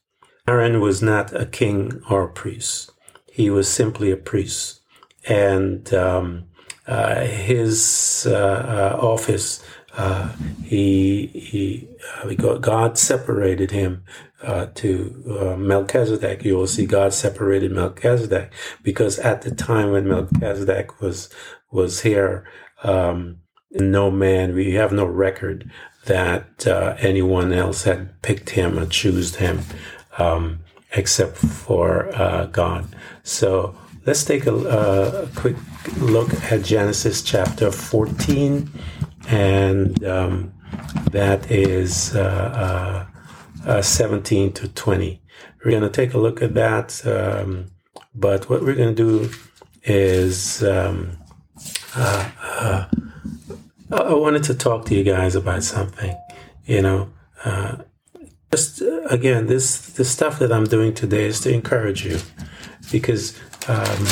Aaron 0.50 0.80
was 0.80 1.00
not 1.00 1.32
a 1.32 1.46
king 1.46 2.02
or 2.10 2.24
a 2.24 2.32
priest. 2.32 2.90
He 3.32 3.50
was 3.50 3.68
simply 3.68 4.10
a 4.10 4.16
priest. 4.16 4.80
And 5.28 5.94
um, 5.94 6.46
uh, 6.88 7.20
his 7.20 8.26
uh, 8.28 8.34
uh, 8.34 8.98
office, 9.00 9.62
uh, 9.96 10.32
he, 10.64 11.26
he, 11.26 11.88
uh, 12.24 12.58
God 12.58 12.98
separated 12.98 13.70
him 13.70 14.02
uh, 14.42 14.66
to 14.74 15.56
Melchizedek. 15.58 16.44
You 16.44 16.56
will 16.56 16.66
see 16.66 16.86
God 16.86 17.12
separated 17.12 17.72
Melchizedek 17.72 18.52
because 18.82 19.18
at 19.18 19.42
the 19.42 19.54
time 19.54 19.92
when 19.92 20.08
Melchizedek 20.08 21.00
was 21.00 21.28
was 21.70 22.00
here, 22.00 22.48
um, 22.82 23.38
no 23.70 24.10
man, 24.10 24.54
we 24.54 24.74
have 24.74 24.92
no 24.92 25.04
record 25.04 25.70
that 26.06 26.66
anyone 26.66 27.52
else 27.52 27.84
had 27.84 28.20
picked 28.22 28.50
him 28.50 28.78
or 28.78 28.86
chosen 28.86 29.38
him 29.38 29.60
um, 30.18 30.60
except 30.92 31.36
for 31.36 32.14
uh, 32.14 32.46
God. 32.46 32.86
So 33.22 33.76
let's 34.06 34.24
take 34.24 34.46
a, 34.46 34.54
a, 34.54 35.28
quick 35.36 35.56
look 35.98 36.32
at 36.50 36.64
Genesis 36.64 37.22
chapter 37.22 37.70
14, 37.70 38.70
and 39.28 40.04
um, 40.04 40.52
that 41.12 41.50
is 41.50 42.14
uh, 43.66 43.70
uh, 43.70 43.78
uh 43.78 43.82
17 43.82 44.52
to 44.54 44.68
20. 44.68 45.22
We're 45.64 45.70
going 45.70 45.82
to 45.82 45.90
take 45.90 46.14
a 46.14 46.18
look 46.18 46.42
at 46.42 46.54
that, 46.54 47.06
um, 47.06 47.66
but 48.14 48.48
what 48.48 48.62
we're 48.62 48.74
going 48.74 48.94
to 48.94 49.28
do 49.28 49.30
is 49.82 50.62
um, 50.62 51.18
uh, 51.96 52.30
uh, 52.42 52.86
I 53.92 54.14
wanted 54.14 54.44
to 54.44 54.54
talk 54.54 54.86
to 54.86 54.94
you 54.94 55.04
guys 55.04 55.34
about 55.34 55.62
something. 55.62 56.16
You 56.64 56.82
know, 56.82 57.08
just 58.50 58.82
uh, 58.82 59.02
again, 59.02 59.46
this 59.46 59.80
the 59.92 60.04
stuff 60.04 60.38
that 60.38 60.52
I'm 60.52 60.64
doing 60.64 60.94
today 60.94 61.26
is 61.26 61.40
to 61.40 61.52
encourage 61.52 62.04
you, 62.04 62.18
because 62.90 63.38
um, 63.68 64.06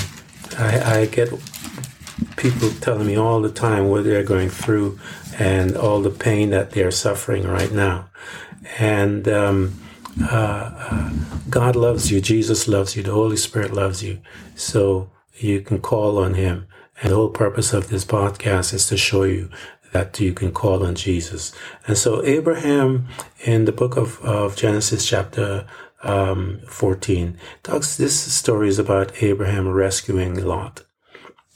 I, 0.58 1.00
I 1.00 1.06
get 1.06 1.30
people 2.36 2.70
telling 2.80 3.06
me 3.06 3.16
all 3.16 3.40
the 3.40 3.50
time 3.50 3.88
what 3.88 4.04
they're 4.04 4.22
going 4.22 4.48
through 4.48 4.98
and 5.38 5.76
all 5.76 6.00
the 6.00 6.10
pain 6.10 6.50
that 6.50 6.70
they're 6.70 6.90
suffering 6.90 7.46
right 7.46 7.72
now, 7.72 8.08
and 8.78 9.26
um, 9.28 9.80
uh, 10.20 10.70
uh, 10.74 11.10
God 11.48 11.76
loves 11.76 12.10
you, 12.10 12.20
Jesus 12.20 12.68
loves 12.68 12.96
you, 12.96 13.02
the 13.02 13.12
Holy 13.12 13.36
Spirit 13.36 13.72
loves 13.72 14.02
you, 14.02 14.20
so 14.54 15.10
you 15.36 15.60
can 15.60 15.80
call 15.80 16.18
on 16.18 16.34
Him. 16.34 16.66
And 17.00 17.12
the 17.12 17.16
whole 17.16 17.30
purpose 17.30 17.72
of 17.72 17.88
this 17.88 18.04
podcast 18.04 18.74
is 18.74 18.86
to 18.88 18.96
show 18.96 19.22
you 19.22 19.48
that 19.92 20.18
you 20.20 20.32
can 20.34 20.52
call 20.52 20.84
on 20.84 20.94
Jesus. 20.94 21.52
And 21.86 21.96
so 21.96 22.24
Abraham 22.24 23.08
in 23.44 23.64
the 23.64 23.72
book 23.72 23.96
of, 23.96 24.20
of 24.20 24.56
Genesis 24.56 25.06
chapter 25.06 25.66
um, 26.02 26.60
14 26.68 27.38
talks, 27.62 27.96
this 27.96 28.20
story 28.20 28.68
is 28.68 28.78
about 28.78 29.22
Abraham 29.22 29.68
rescuing 29.68 30.44
Lot. 30.44 30.84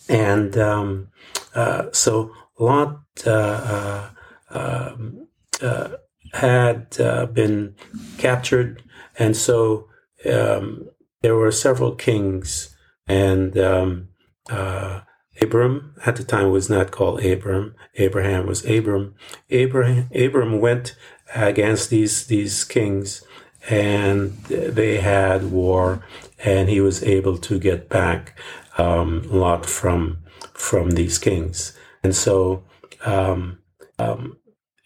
And 0.09 0.57
um, 0.57 1.09
uh, 1.55 1.87
so 1.93 2.33
Lot 2.59 3.01
uh, 3.27 3.31
uh, 3.31 4.11
um, 4.51 5.29
uh, 5.61 5.89
had 6.33 6.97
uh, 7.01 7.27
been 7.27 7.75
captured, 8.19 8.83
and 9.19 9.37
so 9.37 9.89
um, 10.31 10.89
there 11.23 11.37
were 11.37 11.53
several 11.53 11.95
kings, 11.95 12.75
and 13.07 13.57
um, 13.59 14.09
uh, 14.51 15.01
Abram 15.41 15.95
at 16.05 16.17
the 16.17 16.25
time 16.25 16.51
was 16.51 16.69
not 16.69 16.91
called 16.91 17.25
Abram. 17.25 17.75
Abraham 17.97 18.47
was 18.47 18.65
Abram. 18.69 19.15
Abraham 19.51 20.09
Abram 20.15 20.61
went 20.61 20.95
against 21.35 21.91
these 21.91 22.27
these 22.27 22.65
kings, 22.65 23.23
and 23.69 24.33
they 24.45 24.99
had 24.99 25.51
war, 25.51 26.05
and 26.45 26.69
he 26.69 26.81
was 26.81 27.03
able 27.03 27.39
to 27.39 27.59
get 27.59 27.89
back 27.89 28.39
um, 28.79 29.23
Lot 29.31 29.67
from 29.67 30.19
from 30.55 30.91
these 30.91 31.19
kings. 31.19 31.77
And 32.03 32.15
so, 32.15 32.65
um, 33.05 33.59
um, 33.99 34.39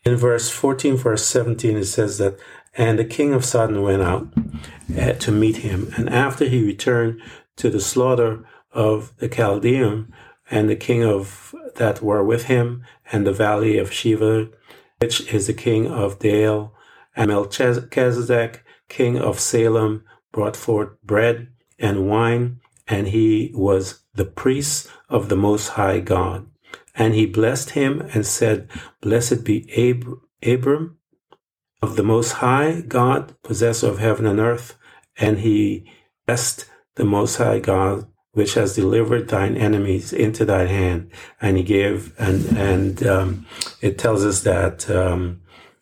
in 0.06 0.16
verse 0.16 0.48
fourteen, 0.48 0.96
verse 0.96 1.26
seventeen, 1.26 1.76
it 1.76 1.86
says 1.86 2.18
that, 2.18 2.38
and 2.76 2.98
the 2.98 3.04
king 3.04 3.34
of 3.34 3.44
Sodom 3.44 3.82
went 3.82 4.02
out 4.02 4.28
uh, 4.98 5.12
to 5.12 5.32
meet 5.32 5.58
him, 5.58 5.92
and 5.96 6.08
after 6.08 6.44
he 6.46 6.64
returned 6.64 7.20
to 7.56 7.68
the 7.70 7.80
slaughter 7.80 8.44
of 8.72 9.12
the 9.18 9.28
Chaldean 9.28 10.12
and 10.50 10.70
the 10.70 10.76
king 10.76 11.02
of 11.02 11.54
that 11.74 12.00
were 12.00 12.22
with 12.22 12.44
him, 12.44 12.84
and 13.12 13.26
the 13.26 13.32
valley 13.32 13.78
of 13.78 13.90
Shaveh, 13.90 14.52
which 14.98 15.32
is 15.32 15.46
the 15.46 15.52
king 15.52 15.86
of 15.86 16.20
Dale, 16.20 16.72
and 17.14 17.28
Melchizedek, 17.28 18.64
king 18.88 19.18
of 19.18 19.40
Salem, 19.40 20.04
brought 20.32 20.56
forth 20.56 20.90
bread 21.02 21.48
and 21.78 22.08
wine, 22.08 22.60
and 22.86 23.08
he 23.08 23.50
was 23.54 24.00
the 24.14 24.24
priest 24.24 24.88
of 25.08 25.28
the 25.28 25.36
Most 25.36 25.70
High 25.70 26.00
God. 26.00 26.46
And 26.96 27.14
he 27.14 27.26
blessed 27.26 27.70
him 27.70 28.00
and 28.14 28.26
said, 28.26 28.68
Blessed 29.00 29.44
be 29.44 29.70
Ab- 29.76 30.18
Abram 30.42 30.98
of 31.82 31.96
the 31.96 32.02
Most 32.02 32.32
High 32.32 32.80
God, 32.80 33.34
possessor 33.42 33.88
of 33.88 33.98
heaven 33.98 34.26
and 34.26 34.40
earth. 34.40 34.78
And 35.18 35.40
he 35.40 35.90
blessed 36.26 36.66
the 36.94 37.04
Most 37.04 37.36
High 37.36 37.60
God 37.60 38.06
which 38.32 38.52
has 38.52 38.74
delivered 38.74 39.28
thine 39.28 39.56
enemies 39.56 40.12
into 40.12 40.44
thy 40.44 40.66
hand. 40.66 41.10
And 41.40 41.56
he 41.56 41.62
gave, 41.62 42.12
and, 42.18 42.44
and, 42.58 43.06
um, 43.06 43.46
it 43.80 43.96
tells 43.96 44.26
us 44.26 44.42
that, 44.42 44.90
um, 44.90 45.40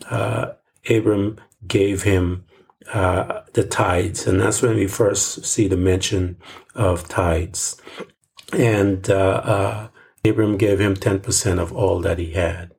uh, 0.08 0.52
Abram 0.88 1.40
gave 1.66 2.04
him, 2.04 2.44
uh, 2.92 3.40
the 3.54 3.64
tithes. 3.64 4.28
And 4.28 4.40
that's 4.40 4.62
when 4.62 4.76
we 4.76 4.86
first 4.86 5.44
see 5.44 5.66
the 5.66 5.76
mention 5.76 6.36
of 6.76 7.08
tithes. 7.08 7.80
And, 8.52 9.10
uh, 9.10 9.42
uh 9.44 9.88
Abram 10.24 10.56
gave 10.56 10.80
him 10.80 10.94
10% 10.94 11.58
of 11.60 11.72
all 11.72 12.00
that 12.00 12.18
he 12.18 12.32
had. 12.32 12.72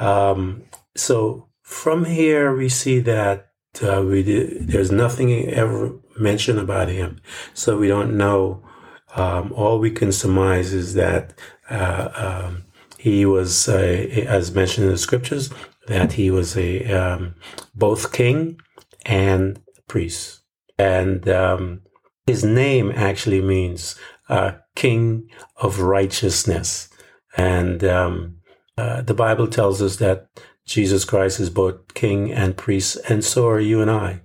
Um, 0.00 0.64
so 0.96 1.48
from 1.62 2.04
here, 2.04 2.54
we 2.54 2.68
see 2.68 2.98
that 3.00 3.50
uh, 3.82 4.02
we 4.02 4.22
did, 4.22 4.68
there's 4.68 4.90
nothing 4.90 5.48
ever 5.48 5.94
mentioned 6.18 6.58
about 6.58 6.88
him. 6.88 7.20
So 7.54 7.78
we 7.78 7.88
don't 7.88 8.16
know 8.16 8.62
um, 9.14 9.52
all 9.52 9.78
we 9.78 9.90
can 9.90 10.12
surmise 10.12 10.72
is 10.72 10.94
that 10.94 11.34
uh, 11.70 12.08
um, 12.14 12.64
he 12.98 13.26
was, 13.26 13.68
uh, 13.68 14.06
as 14.26 14.54
mentioned 14.54 14.86
in 14.86 14.92
the 14.92 14.98
scriptures, 14.98 15.50
that 15.88 16.12
he 16.12 16.30
was 16.30 16.56
a 16.56 16.84
um, 16.92 17.34
both 17.74 18.12
king 18.12 18.60
and 19.04 19.60
priest, 19.88 20.42
and 20.78 21.28
um, 21.28 21.82
his 22.26 22.44
name 22.44 22.92
actually 22.94 23.40
means 23.40 23.96
uh, 24.28 24.52
king 24.74 25.28
of 25.56 25.80
righteousness, 25.80 26.88
and 27.36 27.84
um, 27.84 28.36
uh, 28.76 29.02
the 29.02 29.14
Bible 29.14 29.46
tells 29.46 29.82
us 29.82 29.96
that 29.96 30.28
Jesus 30.64 31.04
Christ 31.04 31.40
is 31.40 31.50
both 31.50 31.94
king 31.94 32.32
and 32.32 32.56
priest, 32.56 32.98
and 33.08 33.24
so 33.24 33.48
are 33.48 33.60
you 33.60 33.80
and 33.80 33.90
I. 33.90 34.20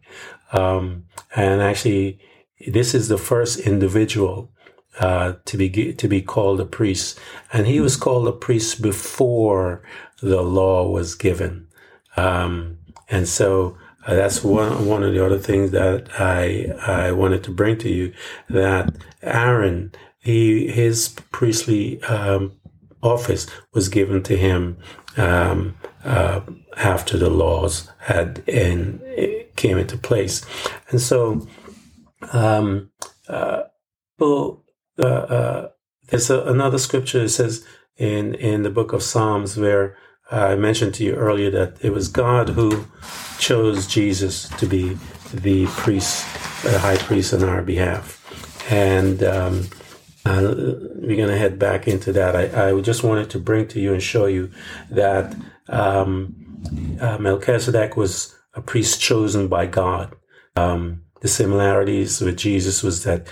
Um, 0.51 1.05
and 1.35 1.61
actually, 1.61 2.19
this 2.67 2.93
is 2.93 3.07
the 3.07 3.17
first 3.17 3.59
individual 3.59 4.51
uh, 4.99 5.33
to 5.45 5.57
be 5.57 5.93
to 5.93 6.07
be 6.07 6.21
called 6.21 6.59
a 6.59 6.65
priest, 6.65 7.19
and 7.53 7.67
he 7.67 7.79
was 7.79 7.95
called 7.95 8.27
a 8.27 8.31
priest 8.31 8.81
before 8.81 9.83
the 10.21 10.41
law 10.41 10.89
was 10.89 11.15
given, 11.15 11.67
um, 12.15 12.77
and 13.09 13.27
so 13.27 13.77
uh, 14.07 14.15
that's 14.15 14.43
one 14.43 14.87
one 14.87 15.03
of 15.03 15.13
the 15.13 15.23
other 15.23 15.37
things 15.37 15.71
that 15.71 16.07
I 16.19 16.73
I 16.81 17.11
wanted 17.11 17.43
to 17.43 17.51
bring 17.51 17.77
to 17.79 17.89
you 17.89 18.13
that 18.49 18.95
Aaron 19.21 19.91
he 20.27 20.67
his 20.67 21.15
priestly 21.31 22.03
um, 22.03 22.51
office 23.01 23.47
was 23.73 23.87
given 23.87 24.21
to 24.23 24.35
him 24.35 24.77
um, 25.15 25.77
uh, 26.03 26.41
after 26.75 27.17
the 27.17 27.29
laws 27.29 27.89
had 27.99 28.43
and 28.47 29.01
came 29.55 29.77
into 29.77 29.97
place, 29.97 30.45
and 30.89 30.99
so. 31.01 31.47
Um, 32.33 32.89
uh, 33.29 33.63
well, 34.17 34.63
uh, 34.97 35.05
uh, 35.05 35.69
there's 36.07 36.31
a, 36.31 36.41
another 36.45 36.79
scripture 36.79 37.21
that 37.21 37.29
says 37.29 37.63
in 37.97 38.33
in 38.35 38.63
the 38.63 38.71
book 38.71 38.91
of 38.93 39.03
Psalms 39.03 39.55
where 39.55 39.95
I 40.31 40.55
mentioned 40.55 40.95
to 40.95 41.03
you 41.03 41.13
earlier 41.13 41.51
that 41.51 41.77
it 41.81 41.91
was 41.91 42.07
God 42.07 42.49
who 42.49 42.85
chose 43.37 43.85
Jesus 43.85 44.49
to 44.57 44.65
be 44.65 44.97
the 45.33 45.67
priest, 45.67 46.25
the 46.63 46.79
high 46.79 46.97
priest 46.97 47.33
on 47.33 47.43
our 47.43 47.61
behalf, 47.61 48.05
and 48.71 49.23
um, 49.23 49.69
uh, 50.27 50.53
we're 50.95 51.15
going 51.15 51.29
to 51.29 51.37
head 51.37 51.57
back 51.57 51.87
into 51.87 52.11
that. 52.11 52.35
I, 52.35 52.69
I, 52.69 52.81
just 52.81 53.03
wanted 53.03 53.29
to 53.29 53.39
bring 53.39 53.67
to 53.69 53.79
you 53.79 53.93
and 53.93 54.03
show 54.03 54.25
you 54.25 54.51
that 54.89 55.35
um, 55.69 56.35
uh, 56.99 57.17
Melchizedek 57.17 57.95
was 57.95 58.35
a 58.53 58.61
priest 58.61 58.99
chosen 58.99 59.47
by 59.47 59.67
God. 59.67 60.15
Um, 60.55 61.03
the 61.21 61.29
similarities 61.29 62.19
with 62.19 62.37
Jesus 62.37 62.83
was 62.83 63.03
that 63.05 63.27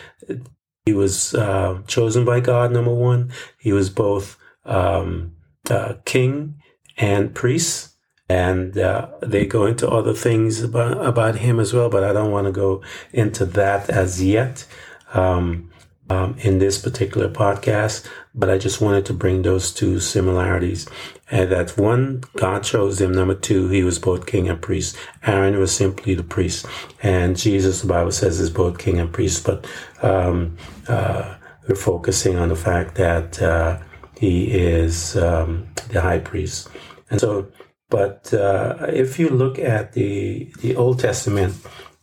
he 0.85 0.93
was 0.93 1.33
uh, 1.33 1.81
chosen 1.85 2.23
by 2.23 2.39
God, 2.39 2.71
number 2.71 2.93
one. 2.93 3.31
He 3.59 3.73
was 3.73 3.89
both 3.89 4.37
um, 4.63 5.35
uh, 5.69 5.95
king 6.05 6.61
and 6.97 7.35
priest. 7.35 7.91
And 8.27 8.75
uh, 8.77 9.09
they 9.21 9.45
go 9.45 9.65
into 9.65 9.87
other 9.87 10.13
things 10.13 10.61
about, 10.63 11.05
about 11.05 11.35
him 11.35 11.59
as 11.59 11.73
well, 11.73 11.89
but 11.89 12.03
I 12.03 12.11
don't 12.11 12.31
want 12.31 12.47
to 12.47 12.51
go 12.51 12.81
into 13.13 13.45
that 13.45 13.89
as 13.89 14.23
yet 14.23 14.65
um, 15.13 15.69
um, 16.09 16.35
in 16.39 16.59
this 16.59 16.77
particular 16.81 17.29
podcast. 17.29 18.07
But 18.33 18.49
I 18.49 18.57
just 18.57 18.81
wanted 18.81 19.05
to 19.07 19.13
bring 19.13 19.41
those 19.41 19.73
two 19.73 19.99
similarities. 19.99 20.87
And 21.31 21.51
that 21.51 21.77
one, 21.77 22.23
God 22.35 22.63
chose 22.63 23.01
him. 23.01 23.11
Number 23.11 23.33
two, 23.33 23.69
he 23.69 23.83
was 23.83 23.97
both 23.97 24.25
king 24.25 24.47
and 24.49 24.61
priest. 24.61 24.95
Aaron 25.25 25.57
was 25.57 25.75
simply 25.75 26.13
the 26.13 26.23
priest. 26.23 26.65
And 27.01 27.37
Jesus, 27.37 27.81
the 27.81 27.87
Bible 27.87 28.11
says, 28.11 28.39
is 28.39 28.49
both 28.49 28.77
king 28.77 28.99
and 28.99 29.11
priest. 29.11 29.45
But 29.45 29.65
um, 30.01 30.57
uh, 30.87 31.35
we're 31.67 31.75
focusing 31.75 32.37
on 32.37 32.49
the 32.49 32.55
fact 32.55 32.95
that 32.95 33.41
uh, 33.41 33.79
he 34.19 34.51
is 34.51 35.15
um, 35.17 35.67
the 35.89 36.01
high 36.01 36.19
priest. 36.19 36.69
And 37.09 37.19
so, 37.19 37.47
but 37.89 38.33
uh, 38.33 38.77
if 38.89 39.17
you 39.19 39.29
look 39.29 39.57
at 39.59 39.93
the, 39.93 40.51
the 40.59 40.75
Old 40.75 40.99
Testament, 40.99 41.55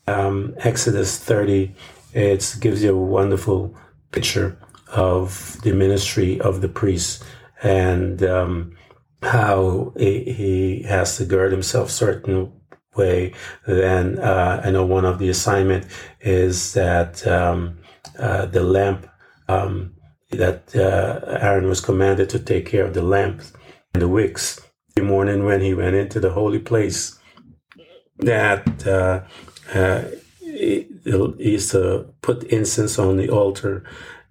um, 0.06 0.54
Exodus 0.58 1.18
30, 1.18 1.74
it 2.12 2.56
gives 2.60 2.82
you 2.82 2.94
a 2.94 2.96
wonderful 2.96 3.76
picture 4.12 4.58
of 4.88 5.60
the 5.62 5.72
ministry 5.72 6.40
of 6.40 6.60
the 6.60 6.68
priest 6.68 7.24
and 7.62 8.22
um, 8.22 8.76
how 9.22 9.92
he, 9.96 10.84
has 10.88 11.16
to 11.16 11.24
gird 11.24 11.52
himself 11.52 11.90
certain 11.90 12.52
way. 12.94 13.32
Then 13.66 14.18
uh, 14.18 14.62
I 14.64 14.70
know 14.70 14.84
one 14.84 15.04
of 15.04 15.18
the 15.18 15.28
assignment 15.28 15.86
is 16.20 16.74
that 16.74 17.26
um, 17.26 17.78
uh, 18.18 18.46
the 18.46 18.62
lamp 18.62 19.08
um, 19.48 19.94
that 20.30 20.74
uh, 20.74 21.38
Aaron 21.40 21.68
was 21.68 21.80
commanded 21.80 22.28
to 22.30 22.38
take 22.38 22.66
care 22.66 22.84
of 22.84 22.94
the 22.94 23.02
lamps 23.02 23.52
and 23.94 24.02
the 24.02 24.08
wicks. 24.08 24.60
The 24.94 25.02
morning 25.02 25.44
when 25.44 25.60
he 25.60 25.72
went 25.72 25.96
into 25.96 26.20
the 26.20 26.32
holy 26.32 26.58
place, 26.58 27.18
that 28.18 28.86
uh, 28.86 29.22
uh, 29.74 30.04
used 31.04 31.70
to 31.72 32.06
put 32.22 32.44
incense 32.44 32.98
on 32.98 33.16
the 33.16 33.28
altar 33.28 33.84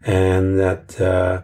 and 0.04 0.60
that 0.60 1.00
uh, 1.00 1.42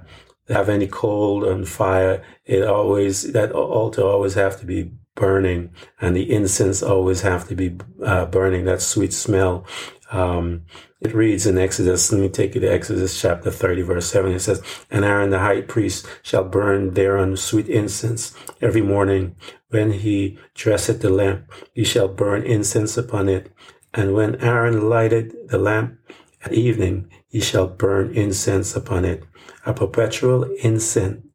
have 0.50 0.70
any 0.70 0.88
cold 0.88 1.44
and 1.44 1.68
fire, 1.68 2.24
it 2.46 2.64
always 2.64 3.32
that 3.34 3.52
altar 3.52 4.02
always 4.02 4.34
have 4.36 4.60
to 4.60 4.66
be 4.66 4.92
burning, 5.16 5.72
and 6.00 6.16
the 6.16 6.32
incense 6.32 6.82
always 6.84 7.22
have 7.22 7.48
to 7.48 7.56
be 7.56 7.78
uh, 8.04 8.26
burning. 8.26 8.66
That 8.66 8.82
sweet 8.82 9.14
smell. 9.14 9.66
Um, 10.12 10.64
it 11.02 11.14
reads 11.14 11.46
in 11.46 11.58
Exodus. 11.58 12.12
Let 12.12 12.22
me 12.22 12.30
take 12.30 12.56
you 12.56 12.62
to 12.62 12.68
Exodus 12.68 13.20
chapter 13.20 13.52
thirty, 13.52 13.82
verse 13.82 14.08
seven. 14.08 14.32
It 14.32 14.40
says, 14.40 14.62
"And 14.90 15.04
Aaron 15.04 15.30
the 15.30 15.40
high 15.40 15.62
priest 15.62 16.08
shall 16.24 16.44
burn 16.46 16.94
thereon 16.94 17.36
sweet 17.36 17.68
incense 17.68 18.34
every 18.62 18.82
morning 18.82 19.36
when 19.70 19.92
he 19.92 20.40
dresseth 20.56 21.02
the 21.02 21.10
lamp. 21.10 21.52
He 21.74 21.84
shall 21.84 22.08
burn 22.08 22.44
incense 22.44 22.98
upon 22.98 23.28
it." 23.28 23.52
And 23.98 24.14
when 24.14 24.36
Aaron 24.36 24.90
lighted 24.90 25.36
the 25.50 25.58
lamp 25.58 25.98
at 26.46 26.54
evening, 26.54 27.12
he 27.28 27.42
shall 27.42 27.68
burn 27.68 28.14
incense 28.14 28.76
upon 28.76 29.04
it, 29.04 29.24
a 29.66 29.74
perpetual 29.74 30.44
incense 30.62 31.26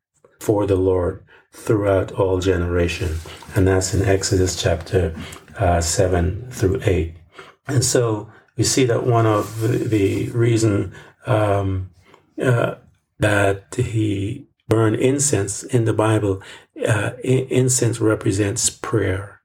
for 0.41 0.65
the 0.67 0.77
Lord. 0.77 1.25
throughout 1.53 2.13
all 2.13 2.41
generation. 2.41 3.19
And 3.55 3.69
that's 3.69 3.93
in 3.93 4.03
Exodus 4.09 4.61
chapter 4.61 5.15
uh, 5.59 5.81
7 5.81 6.49
through 6.51 6.81
8. 6.85 7.15
And 7.69 7.85
so 7.85 8.31
we 8.57 8.65
see 8.65 8.85
that 8.87 9.07
one 9.07 9.27
of 9.27 9.61
the, 9.61 10.31
reason 10.31 10.95
um, 11.27 11.91
uh, 12.43 12.77
that 13.19 13.75
he 13.75 14.47
burned 14.69 14.97
incense 14.97 15.63
in 15.63 15.85
the 15.85 15.93
Bible, 15.93 16.43
uh, 16.87 17.13
incense 17.23 18.01
represents 18.01 18.71
prayer. 18.71 19.41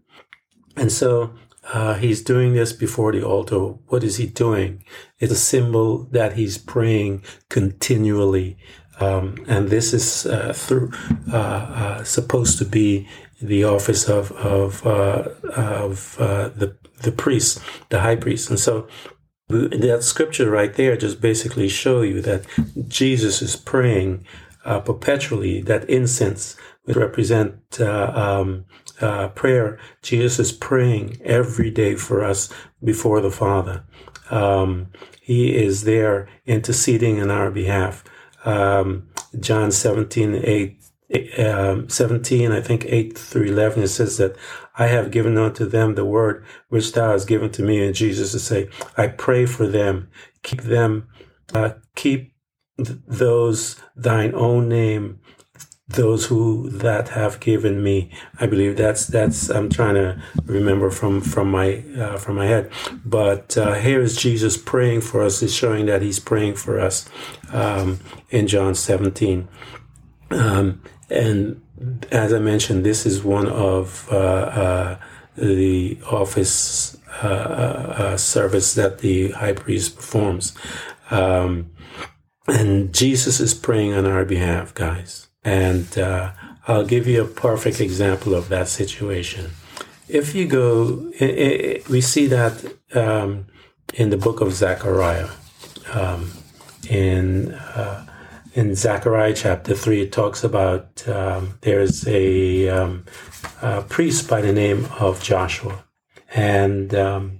And 0.75 0.91
so 0.91 1.33
uh, 1.73 1.95
he's 1.95 2.21
doing 2.21 2.53
this 2.53 2.73
before 2.73 3.11
the 3.11 3.23
altar. 3.23 3.57
What 3.57 4.03
is 4.03 4.17
he 4.17 4.27
doing? 4.27 4.83
It's 5.19 5.33
a 5.33 5.35
symbol 5.35 6.05
that 6.11 6.33
he's 6.33 6.57
praying 6.57 7.23
continually. 7.49 8.57
Um, 8.99 9.45
and 9.47 9.69
this 9.69 9.93
is 9.93 10.25
uh, 10.25 10.53
through 10.53 10.91
uh, 11.31 11.37
uh 11.37 12.03
supposed 12.03 12.57
to 12.57 12.65
be 12.65 13.07
the 13.41 13.63
office 13.63 14.09
of 14.09 14.31
of 14.31 14.85
uh, 14.87 15.29
of 15.55 16.17
uh, 16.19 16.49
the 16.49 16.75
the 17.03 17.11
priest, 17.11 17.59
the 17.89 17.99
high 17.99 18.15
priest. 18.15 18.49
And 18.49 18.59
so 18.59 18.87
that 19.49 19.99
scripture 20.01 20.49
right 20.49 20.73
there 20.73 20.97
just 20.97 21.21
basically 21.21 21.69
show 21.69 22.01
you 22.01 22.21
that 22.21 22.45
Jesus 22.87 23.41
is 23.41 23.55
praying 23.55 24.25
perpetually. 24.63 25.61
That 25.61 25.89
incense 25.89 26.57
would 26.85 26.97
represent 26.97 27.79
um, 27.79 28.65
uh, 29.01 29.29
prayer, 29.29 29.77
Jesus 30.01 30.39
is 30.39 30.51
praying 30.51 31.17
every 31.23 31.71
day 31.71 31.95
for 31.95 32.23
us 32.23 32.51
before 32.83 33.21
the 33.21 33.31
Father. 33.31 33.83
Um, 34.29 34.91
he 35.21 35.55
is 35.55 35.83
there 35.83 36.27
interceding 36.45 37.17
in 37.17 37.29
our 37.29 37.51
behalf. 37.51 38.03
Um, 38.45 39.09
John 39.39 39.71
17, 39.71 40.35
8, 40.35 41.39
um, 41.39 41.89
17, 41.89 42.51
I 42.51 42.61
think 42.61 42.85
8 42.85 43.17
through 43.17 43.45
11, 43.45 43.83
it 43.83 43.87
says 43.89 44.17
that 44.17 44.35
I 44.77 44.87
have 44.87 45.11
given 45.11 45.37
unto 45.37 45.65
them 45.65 45.95
the 45.95 46.05
word 46.05 46.45
which 46.69 46.91
thou 46.91 47.11
hast 47.11 47.27
given 47.27 47.51
to 47.51 47.63
me. 47.63 47.85
And 47.85 47.95
Jesus 47.95 48.31
to 48.31 48.39
say, 48.39 48.69
I 48.95 49.07
pray 49.07 49.45
for 49.45 49.67
them, 49.67 50.09
keep 50.43 50.61
them, 50.61 51.07
uh, 51.53 51.71
keep 51.95 52.33
th- 52.77 52.99
those 53.07 53.81
thine 53.95 54.33
own 54.35 54.69
name 54.69 55.19
those 55.89 56.25
who 56.25 56.69
that 56.69 57.09
have 57.09 57.39
given 57.39 57.81
me. 57.81 58.11
I 58.39 58.45
believe 58.45 58.75
that's 58.75 59.07
that's 59.07 59.49
I'm 59.49 59.69
trying 59.69 59.95
to 59.95 60.21
remember 60.45 60.89
from 60.89 61.21
from 61.21 61.49
my 61.51 61.83
uh, 61.97 62.17
from 62.17 62.35
my 62.35 62.45
head. 62.45 62.71
But 63.05 63.57
uh, 63.57 63.75
here 63.75 64.01
is 64.01 64.17
Jesus 64.17 64.57
praying 64.57 65.01
for 65.01 65.23
us. 65.23 65.41
Is 65.41 65.55
showing 65.55 65.85
that 65.85 66.01
He's 66.01 66.19
praying 66.19 66.55
for 66.55 66.79
us 66.79 67.07
um, 67.51 67.99
in 68.29 68.47
John 68.47 68.75
17. 68.75 69.47
Um, 70.29 70.81
and 71.09 71.61
as 72.11 72.33
I 72.33 72.39
mentioned, 72.39 72.85
this 72.85 73.05
is 73.05 73.23
one 73.23 73.47
of 73.47 74.07
uh, 74.11 74.15
uh 74.15 74.99
the 75.37 75.99
office 76.11 76.97
uh, 77.23 77.27
uh, 77.27 78.17
service 78.17 78.73
that 78.73 78.99
the 78.99 79.31
high 79.31 79.53
priest 79.53 79.95
performs. 79.95 80.53
Um, 81.11 81.71
and 82.47 82.93
Jesus 82.93 83.39
is 83.39 83.53
praying 83.53 83.93
on 83.93 84.05
our 84.05 84.25
behalf, 84.25 84.73
guys. 84.73 85.26
And 85.43 85.97
uh, 85.97 86.31
I'll 86.67 86.85
give 86.85 87.07
you 87.07 87.21
a 87.21 87.27
perfect 87.27 87.79
example 87.79 88.33
of 88.33 88.49
that 88.49 88.67
situation. 88.67 89.51
If 90.07 90.35
you 90.35 90.47
go, 90.47 91.11
it, 91.19 91.29
it, 91.29 91.89
we 91.89 92.01
see 92.01 92.27
that 92.27 92.65
um, 92.93 93.47
in 93.93 94.09
the 94.09 94.17
book 94.17 94.41
of 94.41 94.53
Zechariah. 94.53 95.29
Um, 95.93 96.31
in 96.89 97.53
uh, 97.53 98.05
in 98.53 98.73
Zechariah 98.73 99.35
chapter 99.35 99.75
three, 99.75 100.01
it 100.01 100.11
talks 100.11 100.43
about 100.43 101.07
um, 101.07 101.59
there's 101.61 102.07
a, 102.07 102.67
um, 102.69 103.05
a, 103.61 103.83
priest 103.83 104.27
by 104.27 104.41
the 104.41 104.51
name 104.51 104.87
of 104.99 105.21
Joshua, 105.21 105.83
and 106.33 106.95
um, 106.95 107.39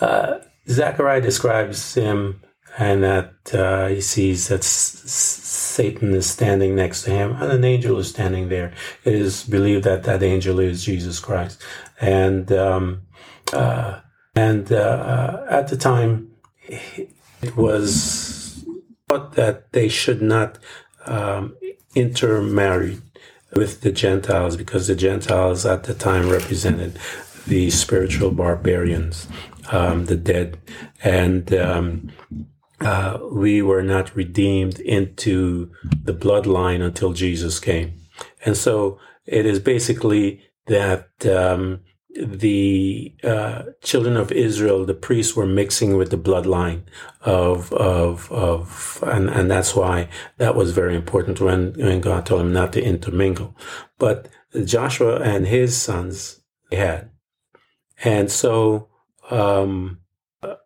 uh, 0.00 0.40
Zechariah 0.68 1.22
describes 1.22 1.94
him 1.94 2.42
and 2.78 3.02
that 3.02 3.34
uh, 3.54 3.88
he 3.88 4.00
sees 4.00 4.48
that 4.48 4.64
Satan 4.64 6.14
is 6.14 6.28
standing 6.28 6.74
next 6.74 7.02
to 7.02 7.10
him, 7.10 7.32
and 7.32 7.52
an 7.52 7.64
angel 7.64 7.98
is 7.98 8.08
standing 8.08 8.48
there. 8.48 8.72
It 9.04 9.14
is 9.14 9.44
believed 9.44 9.84
that 9.84 10.04
that 10.04 10.22
angel 10.22 10.58
is 10.58 10.84
Jesus 10.84 11.20
Christ, 11.20 11.62
and 12.00 12.50
um, 12.52 13.02
uh, 13.52 14.00
and 14.34 14.72
uh, 14.72 15.44
at 15.48 15.68
the 15.68 15.76
time 15.76 16.30
it 17.42 17.56
was 17.56 18.64
thought 19.08 19.34
that 19.34 19.72
they 19.72 19.88
should 19.88 20.22
not 20.22 20.58
um, 21.06 21.56
intermarry 21.94 22.98
with 23.54 23.82
the 23.82 23.92
Gentiles 23.92 24.56
because 24.56 24.86
the 24.86 24.94
Gentiles 24.94 25.66
at 25.66 25.84
the 25.84 25.94
time 25.94 26.30
represented 26.30 26.98
the 27.46 27.70
spiritual 27.70 28.30
barbarians, 28.30 29.26
um, 29.70 30.06
the 30.06 30.16
dead, 30.16 30.58
and 31.02 31.52
um, 31.52 32.12
uh, 32.84 33.18
we 33.30 33.62
were 33.62 33.82
not 33.82 34.14
redeemed 34.14 34.80
into 34.80 35.70
the 36.04 36.14
bloodline 36.14 36.82
until 36.82 37.12
Jesus 37.12 37.58
came. 37.60 37.94
And 38.44 38.56
so 38.56 38.98
it 39.26 39.46
is 39.46 39.58
basically 39.60 40.42
that 40.66 41.08
um, 41.26 41.80
the 42.14 43.14
uh, 43.24 43.62
children 43.82 44.16
of 44.16 44.32
Israel, 44.32 44.84
the 44.84 44.94
priests 44.94 45.34
were 45.34 45.46
mixing 45.46 45.96
with 45.96 46.10
the 46.10 46.18
bloodline 46.18 46.82
of 47.22 47.72
of 47.72 48.30
of, 48.30 49.02
and 49.06 49.30
and 49.30 49.50
that's 49.50 49.74
why 49.74 50.08
that 50.36 50.54
was 50.54 50.72
very 50.72 50.94
important 50.94 51.40
when 51.40 51.72
when 51.74 52.00
God 52.00 52.26
told 52.26 52.42
him 52.42 52.52
not 52.52 52.72
to 52.74 52.82
intermingle. 52.82 53.56
But 53.98 54.28
Joshua 54.64 55.20
and 55.20 55.46
his 55.46 55.80
sons 55.80 56.40
had, 56.70 57.10
and 58.04 58.30
so 58.30 58.88
um, 59.30 60.00
uh, 60.42 60.56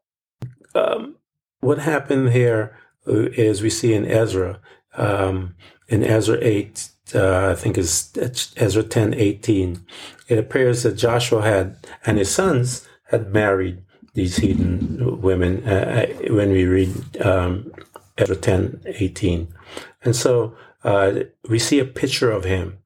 um, 0.74 1.15
what 1.60 1.78
happened 1.78 2.30
here 2.30 2.76
uh, 3.06 3.28
we 3.34 3.70
see 3.70 3.94
in 3.94 4.06
Ezra, 4.06 4.60
um, 4.96 5.54
in 5.88 6.02
Ezra 6.02 6.38
8, 6.40 6.88
uh, 7.14 7.50
I 7.50 7.54
think 7.54 7.78
is 7.78 8.12
Ezra 8.56 8.82
10, 8.82 9.14
18, 9.14 9.84
it 10.28 10.38
appears 10.38 10.82
that 10.82 10.94
Joshua 10.94 11.42
had, 11.42 11.76
and 12.04 12.18
his 12.18 12.34
sons 12.34 12.86
had 13.10 13.32
married 13.32 13.82
these 14.14 14.38
heathen 14.38 15.20
women 15.20 15.62
uh, 15.68 16.06
uh 16.08 16.32
when 16.32 16.50
we 16.50 16.64
read 16.64 17.20
um, 17.20 17.70
Ezra 18.18 18.36
10, 18.36 18.82
18. 18.86 19.54
And 20.02 20.16
so 20.16 20.56
uh, 20.82 21.20
we 21.48 21.58
see 21.58 21.78
a 21.78 21.84
picture 21.84 22.30
of 22.30 22.44
him. 22.44 22.78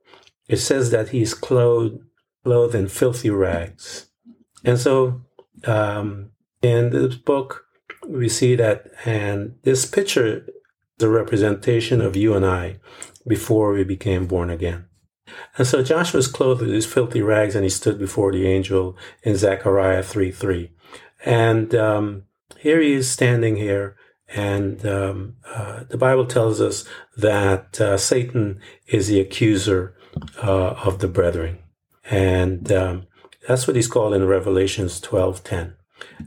It 0.48 0.56
says 0.56 0.90
that 0.90 1.10
he's 1.10 1.32
clothed, 1.32 2.02
clothed 2.44 2.74
in 2.74 2.88
filthy 2.88 3.30
rags. 3.30 4.06
And 4.64 4.78
so 4.78 5.22
um, 5.64 6.30
in 6.62 6.90
this 6.90 7.14
book, 7.14 7.66
we 8.10 8.28
see 8.28 8.56
that, 8.56 8.86
and 9.04 9.56
this 9.62 9.86
picture 9.86 10.46
is 10.98 11.04
a 11.04 11.08
representation 11.08 12.00
of 12.00 12.16
you 12.16 12.34
and 12.34 12.44
I 12.44 12.78
before 13.26 13.72
we 13.72 13.84
became 13.84 14.26
born 14.26 14.50
again. 14.50 14.86
And 15.56 15.66
so 15.66 15.82
Joshua 15.82 16.18
was 16.18 16.26
clothed 16.26 16.60
with 16.60 16.70
his 16.70 16.86
filthy 16.86 17.22
rags 17.22 17.54
and 17.54 17.64
he 17.64 17.70
stood 17.70 17.98
before 17.98 18.32
the 18.32 18.46
angel 18.46 18.96
in 19.22 19.36
Zechariah 19.36 20.02
3 20.02 20.32
3. 20.32 20.72
And 21.24 21.74
um, 21.74 22.24
here 22.58 22.80
he 22.80 22.92
is 22.92 23.10
standing 23.10 23.56
here, 23.56 23.96
and 24.28 24.84
um, 24.86 25.36
uh, 25.46 25.84
the 25.88 25.96
Bible 25.96 26.26
tells 26.26 26.60
us 26.60 26.86
that 27.16 27.80
uh, 27.80 27.96
Satan 27.96 28.60
is 28.86 29.08
the 29.08 29.20
accuser 29.20 29.96
uh, 30.42 30.74
of 30.84 30.98
the 30.98 31.08
brethren. 31.08 31.58
And 32.10 32.70
um, 32.72 33.06
that's 33.46 33.66
what 33.66 33.76
he's 33.76 33.88
called 33.88 34.14
in 34.14 34.26
Revelations 34.26 35.00
12 35.00 35.44
10. 35.44 35.76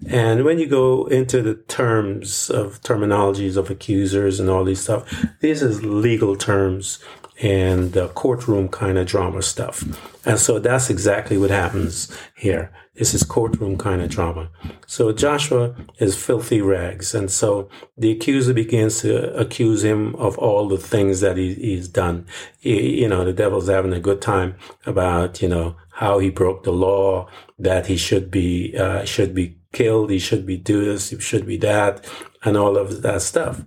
And 0.08 0.44
when 0.44 0.60
you 0.60 0.68
go 0.68 1.06
into 1.06 1.42
the 1.42 1.56
terms 1.56 2.50
of 2.50 2.82
terminologies 2.82 3.58
of 3.58 3.70
accusers 3.70 4.40
and 4.40 4.50
all 4.50 4.64
these 4.64 4.82
stuff, 4.82 5.26
this 5.40 5.62
is 5.62 5.84
legal 5.84 6.36
terms 6.36 7.00
and 7.42 7.98
uh, 7.98 8.08
courtroom 8.10 8.70
kind 8.70 8.98
of 8.98 9.08
drama 9.08 9.42
stuff. 9.42 9.84
And 10.26 10.40
so 10.40 10.60
that's 10.60 10.90
exactly 10.90 11.38
what 11.38 11.50
happens 11.50 12.16
here. 12.36 12.72
This 12.96 13.16
is 13.16 13.24
courtroom 13.24 13.78
kind 13.78 14.02
of 14.04 14.10
drama. 14.10 14.52
So 14.86 15.12
Joshua 15.12 15.76
is 15.98 16.16
filthy 16.16 16.62
rags. 16.62 17.16
And 17.16 17.32
so 17.32 17.70
the 17.98 18.12
accuser 18.12 18.54
begins 18.54 19.02
to 19.02 19.36
accuse 19.36 19.84
him 19.84 20.16
of 20.16 20.38
all 20.38 20.68
the 20.68 20.78
things 20.78 21.20
that 21.22 21.36
he, 21.36 21.56
he's 21.56 21.88
done. 21.88 22.28
He, 22.60 23.02
you 23.02 23.08
know, 23.08 23.26
the 23.26 23.34
devil's 23.34 23.68
having 23.68 23.94
a 23.94 24.00
good 24.00 24.22
time 24.22 24.56
about, 24.86 25.42
you 25.42 25.50
know, 25.50 25.76
how 25.90 26.20
he 26.20 26.30
broke 26.30 26.64
the 26.64 26.72
law, 26.72 27.28
that 27.58 27.88
he 27.88 27.98
should 27.98 28.30
be, 28.30 28.78
uh, 28.78 29.06
should 29.06 29.34
be 29.34 29.58
killed, 29.74 30.10
he 30.10 30.20
should 30.20 30.46
be 30.46 30.58
do 30.58 30.86
this, 30.86 31.10
he 31.10 31.20
should 31.20 31.46
be 31.46 31.58
that, 31.58 32.10
and 32.44 32.56
all 32.56 32.78
of 32.78 33.02
that 33.02 33.22
stuff. 33.22 33.64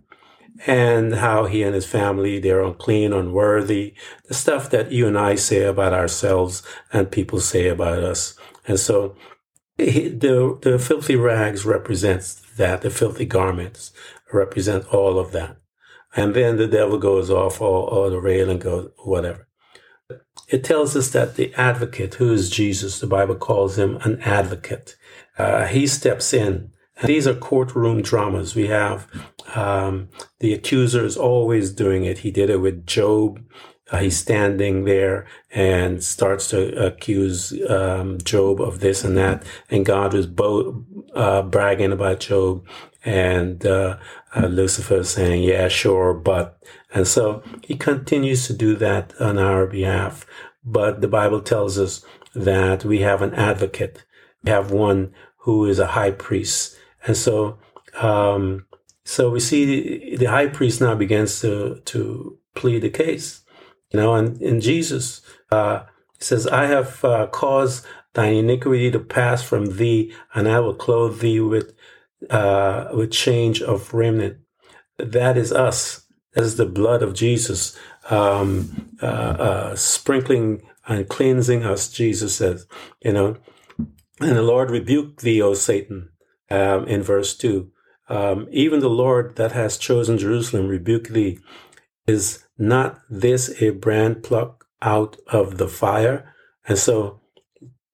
And 0.66 1.16
how 1.16 1.44
he 1.44 1.62
and 1.62 1.74
his 1.74 1.86
family, 1.86 2.38
they're 2.38 2.62
unclean, 2.62 3.12
unworthy, 3.12 3.94
the 4.26 4.34
stuff 4.34 4.70
that 4.70 4.90
you 4.90 5.06
and 5.06 5.18
I 5.18 5.34
say 5.34 5.64
about 5.64 5.92
ourselves 5.92 6.62
and 6.92 7.10
people 7.10 7.40
say 7.40 7.68
about 7.68 8.02
us. 8.02 8.34
And 8.66 8.80
so 8.80 9.14
the, 9.76 10.58
the 10.62 10.78
filthy 10.78 11.16
rags 11.16 11.66
represents 11.66 12.40
that, 12.56 12.80
the 12.80 12.88
filthy 12.88 13.26
garments 13.26 13.92
represent 14.32 14.86
all 14.94 15.18
of 15.18 15.32
that. 15.32 15.58
And 16.16 16.34
then 16.34 16.56
the 16.56 16.66
devil 16.66 16.96
goes 16.96 17.30
off 17.30 17.60
all, 17.60 17.84
all 17.88 18.08
the 18.08 18.20
rail 18.20 18.48
and 18.48 18.60
goes, 18.60 18.90
whatever. 19.04 19.46
it 20.48 20.64
tells 20.64 20.96
us 20.96 21.10
that 21.10 21.34
the 21.36 21.52
advocate, 21.54 22.14
who 22.14 22.32
is 22.32 22.50
Jesus, 22.50 23.00
the 23.00 23.06
Bible 23.06 23.34
calls 23.34 23.78
him 23.78 23.96
an 24.02 24.20
advocate. 24.22 24.96
Uh, 25.38 25.66
he 25.66 25.86
steps 25.86 26.32
in. 26.32 26.70
These 27.04 27.26
are 27.26 27.34
courtroom 27.34 28.00
dramas. 28.00 28.54
We 28.54 28.68
have 28.68 29.06
um, 29.54 30.08
the 30.40 30.54
accuser 30.54 31.04
is 31.04 31.16
always 31.16 31.70
doing 31.72 32.04
it. 32.04 32.18
He 32.18 32.30
did 32.30 32.48
it 32.50 32.60
with 32.60 32.86
Job. 32.86 33.42
Uh, 33.90 33.98
he's 33.98 34.18
standing 34.18 34.84
there 34.84 35.26
and 35.50 36.02
starts 36.02 36.48
to 36.50 36.74
accuse 36.84 37.52
um, 37.68 38.18
Job 38.18 38.60
of 38.60 38.80
this 38.80 39.04
and 39.04 39.16
that, 39.16 39.44
and 39.70 39.86
God 39.86 40.12
was 40.12 40.26
bo- 40.26 40.84
uh, 41.14 41.42
bragging 41.42 41.92
about 41.92 42.20
Job, 42.20 42.66
and 43.04 43.64
uh, 43.64 43.98
uh 44.34 44.46
Lucifer 44.46 45.04
saying, 45.04 45.44
"Yeah, 45.44 45.68
sure, 45.68 46.14
but," 46.14 46.60
and 46.92 47.06
so 47.06 47.44
he 47.62 47.76
continues 47.76 48.46
to 48.48 48.54
do 48.54 48.74
that 48.76 49.14
on 49.20 49.38
our 49.38 49.66
behalf. 49.68 50.26
But 50.64 51.00
the 51.00 51.08
Bible 51.08 51.40
tells 51.40 51.78
us 51.78 52.04
that 52.34 52.84
we 52.84 53.00
have 53.02 53.22
an 53.22 53.34
advocate, 53.34 54.04
we 54.42 54.50
have 54.50 54.72
one 54.72 55.14
who 55.46 55.64
is 55.64 55.78
a 55.78 55.86
high 55.98 56.12
priest, 56.12 56.76
and 57.06 57.16
so. 57.16 57.58
Um, 57.94 58.66
so 59.04 59.30
we 59.30 59.38
see 59.38 60.16
the 60.16 60.26
high 60.26 60.48
priest 60.48 60.80
now 60.80 60.96
begins 60.96 61.40
to 61.40 61.80
to 61.86 62.38
plead 62.54 62.82
the 62.82 62.90
case 62.90 63.46
you 63.92 64.00
know, 64.00 64.14
and 64.14 64.40
in 64.42 64.60
Jesus, 64.60 65.22
uh, 65.50 65.84
says, 66.18 66.46
I 66.46 66.66
have 66.66 67.04
uh, 67.04 67.28
caused 67.28 67.86
thine 68.14 68.34
iniquity 68.34 68.90
to 68.90 68.98
pass 68.98 69.42
from 69.42 69.76
thee, 69.76 70.12
and 70.34 70.48
I 70.48 70.60
will 70.60 70.74
clothe 70.74 71.20
thee 71.20 71.40
with 71.40 71.74
uh, 72.30 72.88
with 72.92 73.12
change 73.12 73.62
of 73.62 73.92
remnant. 73.92 74.38
That 74.98 75.36
is 75.36 75.52
us. 75.52 76.06
That 76.32 76.44
is 76.44 76.56
the 76.56 76.66
blood 76.66 77.02
of 77.02 77.14
Jesus, 77.14 77.78
um, 78.10 78.90
uh, 79.00 79.06
uh, 79.06 79.76
sprinkling 79.76 80.62
and 80.86 81.08
cleansing 81.08 81.64
us. 81.64 81.88
Jesus 81.88 82.36
says, 82.36 82.66
you 83.02 83.12
know, 83.12 83.36
and 84.20 84.36
the 84.36 84.42
Lord 84.42 84.70
rebuked 84.70 85.20
thee, 85.20 85.42
O 85.42 85.54
Satan, 85.54 86.10
um, 86.50 86.86
in 86.86 87.02
verse 87.02 87.36
two. 87.36 87.70
Um, 88.08 88.46
even 88.50 88.80
the 88.80 88.88
Lord 88.88 89.36
that 89.36 89.52
has 89.52 89.76
chosen 89.78 90.18
Jerusalem 90.18 90.68
rebuke 90.68 91.08
thee. 91.08 91.38
Is 92.06 92.44
not 92.56 93.00
this 93.10 93.60
a 93.60 93.70
brand 93.70 94.22
plucked 94.22 94.62
out 94.80 95.16
of 95.26 95.58
the 95.58 95.66
fire? 95.66 96.32
And 96.68 96.78
so 96.78 97.20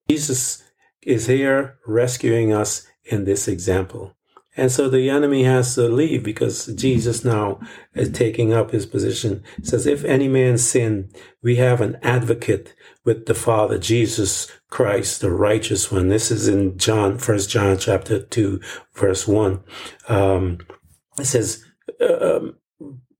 Jesus 0.07 0.63
is 1.01 1.25
here 1.25 1.79
rescuing 1.87 2.53
us 2.53 2.85
in 3.03 3.25
this 3.25 3.47
example. 3.47 4.15
And 4.55 4.71
so 4.71 4.87
the 4.87 5.09
enemy 5.09 5.45
has 5.45 5.73
to 5.75 5.89
leave 5.89 6.23
because 6.23 6.67
Jesus 6.67 7.25
now 7.25 7.59
is 7.95 8.11
taking 8.11 8.53
up 8.53 8.69
his 8.69 8.85
position. 8.85 9.43
It 9.57 9.65
says, 9.65 9.87
if 9.87 10.03
any 10.03 10.27
man 10.27 10.59
sin, 10.59 11.09
we 11.41 11.55
have 11.55 11.81
an 11.81 11.97
advocate 12.03 12.75
with 13.03 13.25
the 13.25 13.33
Father, 13.33 13.79
Jesus 13.79 14.47
Christ, 14.73 15.21
the 15.21 15.29
righteous 15.29 15.91
one. 15.91 16.07
This 16.07 16.31
is 16.31 16.47
in 16.47 16.79
John, 16.79 17.19
first 17.19 17.47
John 17.47 17.77
chapter 17.77 18.19
two, 18.19 18.59
verse 18.95 19.27
one. 19.27 19.63
Um, 20.07 20.57
it 21.19 21.25
says, 21.25 21.63
um, 22.01 22.55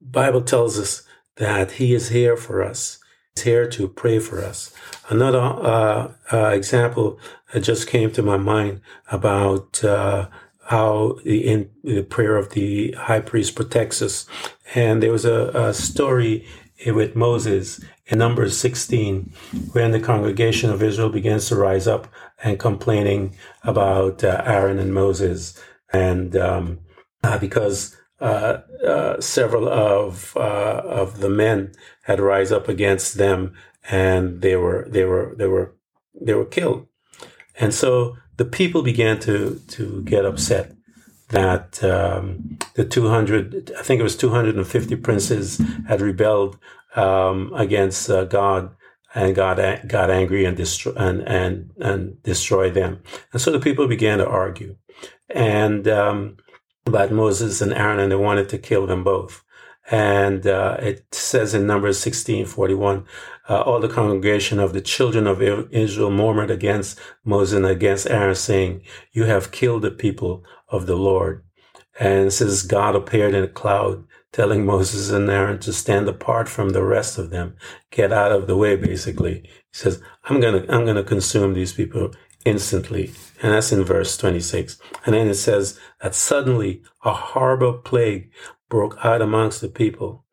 Bible 0.02 0.42
tells 0.42 0.80
us 0.80 1.04
that 1.36 1.74
He 1.74 1.94
is 1.94 2.10
here 2.10 2.36
for 2.36 2.64
us. 2.64 2.98
He's 3.36 3.44
here 3.44 3.70
to 3.70 3.88
pray 3.88 4.18
for 4.18 4.44
us. 4.44 4.74
Another 5.10 5.42
uh, 5.42 6.14
uh, 6.32 6.48
example 6.48 7.20
just 7.62 7.88
came 7.88 8.10
to 8.14 8.24
my 8.24 8.38
mind 8.38 8.82
about 9.12 9.84
uh, 9.84 10.30
how 10.70 11.20
the, 11.24 11.38
in, 11.48 11.70
the 11.84 12.02
prayer 12.02 12.36
of 12.36 12.50
the 12.54 12.94
high 12.94 13.20
priest 13.20 13.54
protects 13.54 14.02
us. 14.02 14.26
And 14.74 15.04
there 15.04 15.12
was 15.12 15.26
a, 15.26 15.52
a 15.54 15.74
story 15.76 16.48
with 16.88 17.16
Moses 17.16 17.80
in 18.08 18.20
Numbers 18.20 18.58
16, 18.58 19.32
when 19.72 19.92
the 19.92 20.00
congregation 20.00 20.70
of 20.70 20.84
Israel 20.84 21.10
begins 21.10 21.48
to 21.48 21.56
rise 21.56 21.88
up 21.88 22.08
and 22.44 22.60
complaining 22.60 23.36
about 23.64 24.24
uh, 24.24 24.42
Aaron 24.46 24.80
and 24.80 24.94
Moses. 24.94 25.58
And 25.92 26.36
um, 26.36 26.80
uh, 27.24 27.38
because 27.38 27.96
uh, 28.20 28.62
uh, 28.86 29.20
several 29.22 29.68
of 29.68 30.36
uh, 30.36 30.82
of 30.86 31.20
the 31.20 31.30
men 31.30 31.74
had 32.04 32.20
rise 32.20 32.52
up 32.52 32.68
against 32.68 33.16
them, 33.16 33.54
and 33.90 34.42
they 34.42 34.56
were 34.56 34.88
they 34.90 35.06
were 35.06 35.36
they 35.38 35.48
were 35.48 35.76
they 36.20 36.34
were 36.34 36.46
killed. 36.46 36.88
And 37.60 37.74
so 37.74 38.18
the 38.38 38.46
people 38.46 38.82
began 38.82 39.20
to 39.22 39.62
to 39.70 40.04
get 40.04 40.26
upset 40.26 40.74
that 41.30 41.84
um, 41.84 42.60
the 42.76 42.86
200, 42.86 43.72
I 43.78 43.82
think 43.82 44.00
it 44.00 44.04
was 44.04 44.16
250 44.16 44.96
princes 44.98 45.60
had 45.88 46.00
rebelled 46.00 46.60
um, 46.96 47.52
against 47.56 48.10
uh, 48.10 48.26
God 48.26 48.76
and 49.16 49.36
God 49.36 49.82
got 49.88 50.10
angry 50.10 50.46
and 50.46 50.58
destroy 50.58 50.94
and 50.96 51.22
and 51.22 51.72
and 51.78 52.22
destroyed 52.24 52.74
them. 52.74 53.02
And 53.32 53.42
so 53.42 53.52
the 53.52 53.60
people 53.60 53.88
began 53.88 54.18
to 54.20 54.28
argue, 54.28 54.76
and 55.30 55.88
um, 55.88 56.38
about 56.86 57.12
Moses 57.12 57.62
and 57.62 57.74
Aaron, 57.74 58.00
and 58.00 58.12
they 58.12 58.16
wanted 58.16 58.50
to 58.50 58.58
kill 58.58 58.88
them 58.88 59.04
both. 59.04 59.44
And 59.92 60.48
uh, 60.48 60.78
it 60.80 61.14
says 61.14 61.54
in 61.54 61.68
Numbers 61.68 62.00
16, 62.00 62.46
41, 62.46 63.06
uh, 63.50 63.62
all 63.62 63.82
the 63.82 63.90
congregation 63.90 64.60
of 64.60 64.72
the 64.72 64.82
children 64.82 65.28
of 65.28 65.42
Israel 65.42 66.10
murmured 66.10 66.50
against 66.50 66.98
Moses 67.26 67.58
and 67.58 67.66
against 67.66 68.08
Aaron, 68.08 68.36
saying, 68.36 68.82
You 69.12 69.26
have 69.26 69.52
killed 69.52 69.82
the 69.82 69.92
people 69.92 70.46
of 70.70 70.86
the 70.86 70.96
Lord. 70.96 71.44
And 72.00 72.28
it 72.28 72.32
says, 72.32 72.64
God 72.64 72.96
appeared 72.96 73.34
in 73.34 73.44
a 73.44 73.48
cloud, 73.48 74.06
telling 74.34 74.66
Moses 74.66 75.12
and 75.12 75.30
Aaron 75.30 75.60
to 75.60 75.72
stand 75.72 76.10
apart 76.10 76.50
from 76.50 76.72
the 76.72 76.84
rest 76.84 77.18
of 77.18 77.30
them, 77.30 77.56
get 77.92 78.12
out 78.12 78.32
of 78.32 78.48
the 78.48 78.58
way, 78.58 78.76
basically. 78.76 79.42
He 79.44 79.50
says, 79.72 80.02
I'm 80.26 80.42
to, 80.42 80.66
I'm 80.70 80.86
to 80.88 81.04
consume 81.04 81.54
these 81.54 81.72
people 81.72 82.12
instantly. 82.44 83.14
And 83.42 83.54
that's 83.54 83.72
in 83.72 83.84
verse 83.84 84.18
26. 84.18 84.80
And 85.06 85.14
then 85.14 85.28
it 85.28 85.36
says 85.36 85.80
that 86.02 86.16
suddenly 86.16 86.82
a 87.06 87.14
horrible 87.14 87.74
plague 87.74 88.32
broke 88.70 88.98
out 89.04 89.22
amongst 89.22 89.62
the 89.62 89.70
people. 89.70 90.26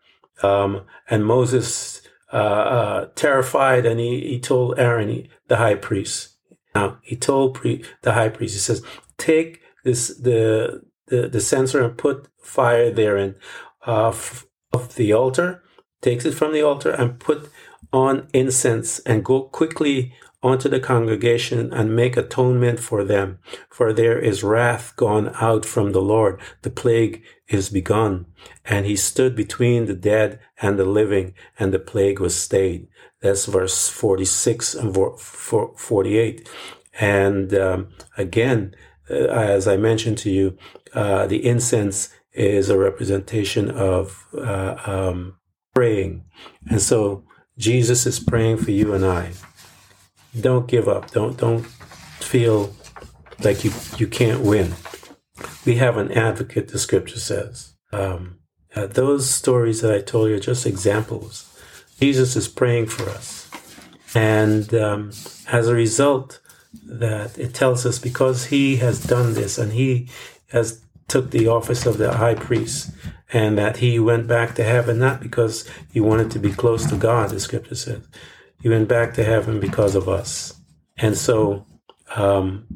Um, 0.43 0.87
and 1.11 1.27
Moses, 1.27 2.01
uh, 2.33 2.37
uh, 2.37 3.09
terrified, 3.15 3.85
and 3.85 4.01
he, 4.01 4.21
he 4.21 4.41
told 4.41 4.79
Aaron, 4.79 5.09
he, 5.11 5.31
the 5.49 5.57
high 5.57 5.75
priest. 5.75 6.37
Now, 6.75 6.99
he 7.03 7.17
told 7.17 7.55
pre- 7.55 7.85
the 8.01 8.15
high 8.15 8.31
priest, 8.31 8.55
he 8.55 8.61
says, 8.61 8.83
take 9.19 9.61
this, 9.85 10.09
the, 10.17 10.83
the, 11.09 11.29
the 11.29 11.41
censer 11.41 11.83
and 11.85 11.99
put 11.99 12.29
fire 12.41 12.91
therein, 12.91 13.35
uh, 13.87 14.15
of 14.73 14.95
the 14.97 15.13
altar, 15.13 15.63
takes 16.01 16.25
it 16.25 16.33
from 16.35 16.53
the 16.53 16.63
altar 16.63 16.91
and 16.91 17.21
put 17.21 17.51
on 17.93 18.29
incense 18.33 18.99
and 19.01 19.25
go 19.25 19.43
quickly 19.43 20.15
unto 20.43 20.69
the 20.69 20.81
congregation 20.81 21.73
and 21.73 21.95
make 21.95 22.17
atonement 22.17 22.81
for 22.81 23.05
them. 23.05 23.39
For 23.69 23.93
there 23.93 24.19
is 24.19 24.43
wrath 24.43 24.95
gone 24.97 25.33
out 25.41 25.67
from 25.67 25.93
the 25.93 26.01
Lord. 26.01 26.41
The 26.63 26.71
plague 26.71 27.23
is 27.49 27.69
begun. 27.69 28.27
And 28.65 28.87
he 28.87 28.97
stood 28.97 29.37
between 29.37 29.85
the 29.85 29.95
dead 29.95 30.41
and 30.63 30.79
the 30.79 30.85
living, 30.85 31.35
and 31.59 31.75
the 31.75 31.79
plague 31.79 32.21
was 32.21 32.41
stayed. 32.41 32.89
That's 33.21 33.45
verse 33.47 33.89
46 33.89 34.75
and 34.75 34.95
48. 34.95 36.49
And 36.99 37.55
um, 37.55 37.89
again, 38.17 38.75
uh, 39.11 39.15
as 39.15 39.69
I 39.69 39.77
mentioned 39.77 40.19
to 40.19 40.31
you, 40.31 40.57
uh, 40.95 41.27
the 41.27 41.45
incense 41.45 42.11
is 42.33 42.69
a 42.69 42.79
representation 42.79 43.71
of 43.71 44.27
uh, 44.37 44.77
um, 44.87 45.37
praying. 45.75 46.25
And 46.69 46.81
so 46.81 47.25
Jesus 47.59 48.07
is 48.07 48.21
praying 48.21 48.59
for 48.59 48.71
you 48.71 48.95
and 48.95 49.05
I 49.05 49.33
don't 50.39 50.69
give 50.69 50.89
up. 50.89 51.11
Don't 51.11 51.37
don't 51.37 51.67
feel 52.21 52.75
like 53.43 53.65
you 53.65 53.73
you 53.97 54.07
can't 54.07 54.43
win. 54.43 54.75
We 55.65 55.77
have 55.77 55.97
an 55.97 56.13
advocate. 56.13 56.69
The 56.69 56.79
scripture 56.79 57.19
says. 57.19 57.75
Um, 57.93 58.39
uh, 58.77 58.87
those 58.87 59.29
stories 59.29 59.81
that 59.81 59.93
I 59.93 60.01
told 60.01 60.29
you 60.29 60.37
are 60.37 60.41
just 60.41 60.65
examples. 60.65 61.47
Jesus 61.99 62.37
is 62.37 62.47
praying 62.47 62.87
for 62.87 63.09
us, 63.11 63.51
and 64.15 64.73
um, 64.75 65.11
as 65.49 65.67
a 65.67 65.75
result, 65.75 66.41
that 66.85 67.37
it 67.39 67.53
tells 67.53 67.85
us 67.85 67.99
because 67.99 68.47
He 68.47 68.77
has 68.77 69.03
done 69.03 69.35
this 69.35 69.59
and 69.59 69.73
He 69.73 70.09
has 70.53 70.83
took 71.11 71.31
the 71.31 71.49
office 71.49 71.85
of 71.85 71.99
the 71.99 72.17
high 72.17 72.37
priest, 72.37 72.91
and 73.33 73.59
that 73.59 73.79
He 73.79 73.99
went 73.99 74.27
back 74.27 74.55
to 74.55 74.65
heaven 74.65 74.99
not 74.99 75.21
because 75.21 75.69
He 75.93 76.01
wanted 76.01 76.31
to 76.31 76.39
be 76.39 76.53
close 76.53 76.87
to 76.87 76.97
God. 76.97 77.31
The 77.31 77.41
scripture 77.41 77.75
says 77.75 78.03
he 78.61 78.69
went 78.69 78.89
back 78.89 79.15
to 79.15 79.25
heaven 79.25 79.59
because 79.59 79.95
of 79.95 80.09
us. 80.09 80.55
And 80.97 81.17
so 81.17 81.67
um, 82.15 82.67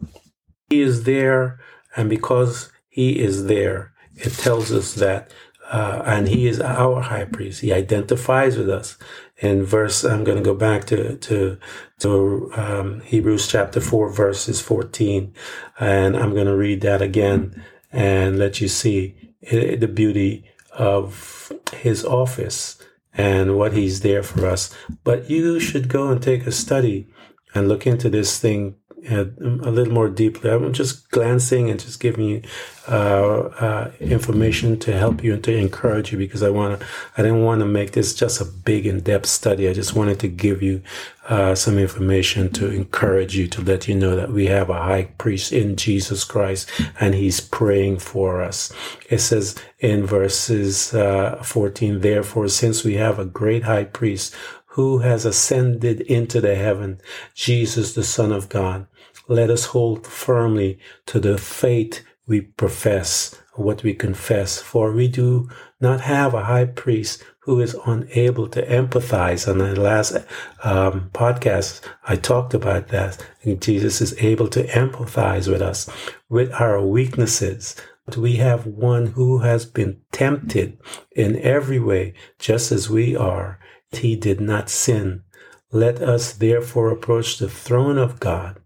he 0.71 0.81
is 0.81 1.05
there, 1.05 1.61
and 1.95 2.09
because 2.09 2.73
he 2.89 3.21
is 3.21 3.47
there, 3.47 3.93
it 4.17 4.33
tells 4.33 4.73
us 4.73 4.95
that, 4.95 5.31
uh, 5.71 6.03
and 6.07 6.29
he 6.29 6.47
is 6.47 6.61
our 6.61 7.03
high 7.03 7.27
priest. 7.27 7.61
He 7.61 7.73
identifies 7.73 8.57
with 8.57 8.71
us. 8.71 8.97
In 9.39 9.65
verse, 9.65 10.05
I'm 10.05 10.25
going 10.25 10.39
to 10.39 10.45
go 10.45 10.55
back 10.55 10.85
to 10.87 11.17
to 11.17 11.59
to 11.99 12.53
um, 12.55 13.01
Hebrews 13.01 13.49
chapter 13.49 13.81
four, 13.81 14.11
verses 14.13 14.61
fourteen, 14.61 15.35
and 15.79 16.17
I'm 16.17 16.33
going 16.33 16.47
to 16.47 16.57
read 16.57 16.81
that 16.83 17.03
again 17.03 17.63
and 17.95 18.39
let 18.39 18.61
you 18.61 18.67
see 18.67 19.15
eh, 19.45 19.77
the 19.77 19.89
beauty 19.89 20.45
of 20.73 21.53
his 21.73 22.05
office 22.05 22.77
and 23.17 23.57
what 23.57 23.73
he's 23.73 24.01
there 24.01 24.25
for 24.25 24.47
us. 24.47 24.75
But 25.05 25.31
you 25.31 25.61
should 25.61 25.89
go 25.89 26.09
and 26.09 26.21
take 26.21 26.47
a 26.47 26.53
study 26.53 27.07
and 27.55 27.69
look 27.69 27.87
into 27.87 28.11
this 28.11 28.41
thing 28.41 28.75
a 29.11 29.71
little 29.71 29.93
more 29.93 30.09
deeply. 30.09 30.51
I'm 30.51 30.73
just 30.73 31.11
glancing 31.11 31.71
and 31.71 31.79
just 31.79 32.01
giving 32.01 32.25
you 32.25 32.43
uh, 32.89 33.51
uh, 33.61 33.91
information 34.01 34.79
to 34.81 34.93
help 34.93 35.23
you 35.23 35.35
and 35.35 35.45
to 35.45 35.57
encourage 35.57 36.13
you 36.13 36.19
because 36.19 36.43
I 36.43 36.51
want 36.51 36.81
to. 36.81 36.87
I 37.17 37.23
didn't 37.23 37.43
want 37.43 37.61
to 37.61 37.67
make 37.67 37.93
this 37.93 38.15
just 38.15 38.41
a 38.41 38.45
big 38.45 38.87
in-depth 38.87 39.27
study. 39.27 39.69
I 39.69 39.73
just 39.73 39.95
wanted 39.95 40.21
to 40.21 40.29
give 40.29 40.63
you 40.63 40.83
uh, 41.29 41.55
some 41.55 41.79
information 41.79 42.51
to 42.53 42.71
encourage 42.71 43.37
you 43.37 43.47
to 43.49 43.63
let 43.63 43.89
you 43.89 43.95
know 43.95 44.15
that 44.17 44.31
we 44.31 44.47
have 44.47 44.69
a 44.69 44.75
high 44.83 45.05
priest 45.19 45.53
in 45.53 45.77
Jesus 45.77 46.25
Christ 46.25 46.71
and 47.01 47.15
He's 47.15 47.41
praying 47.41 47.99
for 47.99 48.43
us. 48.43 48.73
It 49.09 49.19
says 49.19 49.55
in 49.79 50.07
verses 50.07 50.95
uh, 50.95 51.43
14, 51.43 52.01
therefore, 52.01 52.49
since 52.49 52.85
we 52.85 52.95
have 52.95 53.19
a 53.19 53.25
great 53.25 53.65
high 53.65 53.85
priest 53.85 54.35
who 54.75 54.99
has 54.99 55.25
ascended 55.25 56.01
into 56.01 56.41
the 56.41 56.57
heaven, 56.57 57.01
Jesus, 57.33 57.95
the 57.95 58.03
Son 58.03 58.33
of 58.33 58.49
God. 58.49 58.87
Let 59.29 59.51
us 59.51 59.67
hold 59.67 60.07
firmly 60.07 60.79
to 61.07 61.19
the 61.19 61.39
faith 61.39 62.05
we 62.27 62.41
profess, 62.43 63.41
what 63.55 63.83
we 63.83 63.95
confess, 63.95 64.61
for 64.61 64.93
we 64.93 65.09
do 65.09 65.49
not 65.81 66.01
have 66.01 66.35
a 66.35 66.45
high 66.45 66.67
priest 66.67 67.23
who 67.41 67.61
is 67.61 67.77
unable 67.87 68.49
to 68.49 68.67
empathize. 68.67 69.49
On 69.49 69.59
the 69.59 69.79
last 69.79 70.17
um, 70.63 71.11
podcast, 71.13 71.81
I 72.07 72.17
talked 72.17 72.55
about 72.55 72.89
that. 72.89 73.25
Jesus 73.61 74.01
is 74.01 74.15
able 74.19 74.49
to 74.49 74.67
empathize 74.69 75.51
with 75.51 75.61
us, 75.61 75.89
with 76.29 76.53
our 76.55 76.81
weaknesses. 76.85 77.77
But 78.07 78.17
we 78.17 78.37
have 78.37 78.67
one 78.67 79.07
who 79.07 79.39
has 79.39 79.65
been 79.65 80.01
tempted 80.13 80.79
in 81.13 81.39
every 81.39 81.79
way, 81.79 82.15
just 82.39 82.73
as 82.73 82.91
we 82.91 83.17
are, 83.17 83.59
he 83.93 84.17
did 84.17 84.41
not 84.41 84.69
sin. 84.69 85.23
Let 85.71 86.01
us 86.03 86.33
therefore 86.33 86.91
approach 86.91 87.39
the 87.39 87.49
throne 87.49 87.99
of 87.99 88.21
God, 88.21 88.61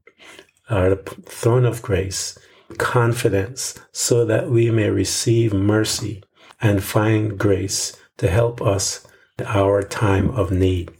the 0.69 0.97
throne 1.27 1.65
of 1.65 1.83
grace, 1.83 2.39
confidence, 2.77 3.79
so 3.93 4.25
that 4.25 4.51
we 4.51 4.71
may 4.71 4.91
receive 4.91 5.53
mercy 5.53 6.23
and 6.61 6.83
find 6.83 7.39
grace 7.39 7.97
to 8.19 8.29
help 8.29 8.61
us 8.61 9.07
in 9.39 9.47
our 9.47 9.83
time 9.83 10.31
of 10.31 10.51
need. 10.51 10.91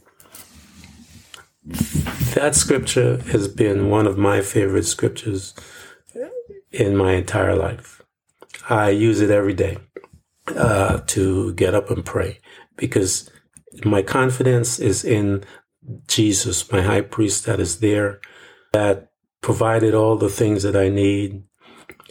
That 2.33 2.55
scripture 2.55 3.17
has 3.31 3.47
been 3.47 3.89
one 3.89 4.07
of 4.07 4.17
my 4.17 4.41
favorite 4.41 4.85
scriptures 4.85 5.53
in 6.71 6.95
my 6.95 7.13
entire 7.13 7.55
life. 7.55 8.01
I 8.69 8.89
use 8.89 9.21
it 9.21 9.29
every 9.29 9.53
day 9.53 9.77
uh, 10.55 11.01
to 11.07 11.53
get 11.53 11.75
up 11.75 11.89
and 11.91 12.05
pray 12.05 12.39
because 12.75 13.29
my 13.83 14.01
confidence 14.01 14.79
is 14.79 15.03
in 15.03 15.43
Jesus, 16.07 16.71
my 16.71 16.81
high 16.81 17.01
priest 17.01 17.45
that 17.45 17.59
is 17.59 17.79
there, 17.79 18.19
that 18.73 19.08
provided 19.41 19.93
all 19.93 20.17
the 20.17 20.29
things 20.29 20.63
that 20.63 20.75
I 20.75 20.89
need. 20.89 21.43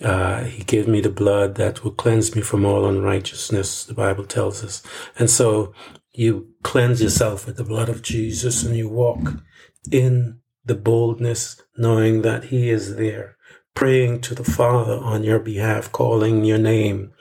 Uh, 0.03 0.45
he 0.45 0.63
gave 0.63 0.87
me 0.87 1.01
the 1.01 1.11
blood 1.11 1.57
that 1.57 1.83
will 1.83 1.93
cleanse 1.93 2.35
me 2.35 2.43
from 2.43 2.65
all 2.65 2.87
unrighteousness, 2.87 3.85
the 3.85 3.95
Bible 3.95 4.25
tells 4.25 4.63
us. 4.63 4.83
And 5.19 5.29
so 5.29 5.73
you 6.13 6.49
cleanse 6.63 7.03
yourself 7.03 7.47
with 7.47 7.57
the 7.57 7.65
blood 7.65 7.89
of 7.89 8.03
Jesus 8.03 8.63
and 8.63 8.77
you 8.77 8.89
walk 8.89 9.35
in 9.91 10.41
the 10.65 10.75
boldness, 10.75 11.61
knowing 11.77 12.23
that 12.23 12.45
He 12.45 12.71
is 12.71 12.97
there 12.97 13.39
praying 13.79 14.21
to 14.21 14.35
the 14.35 14.43
Father 14.43 14.99
on 14.99 15.23
your 15.23 15.39
behalf, 15.39 15.93
calling 15.93 16.45
your 16.45 16.59
name, 16.59 17.13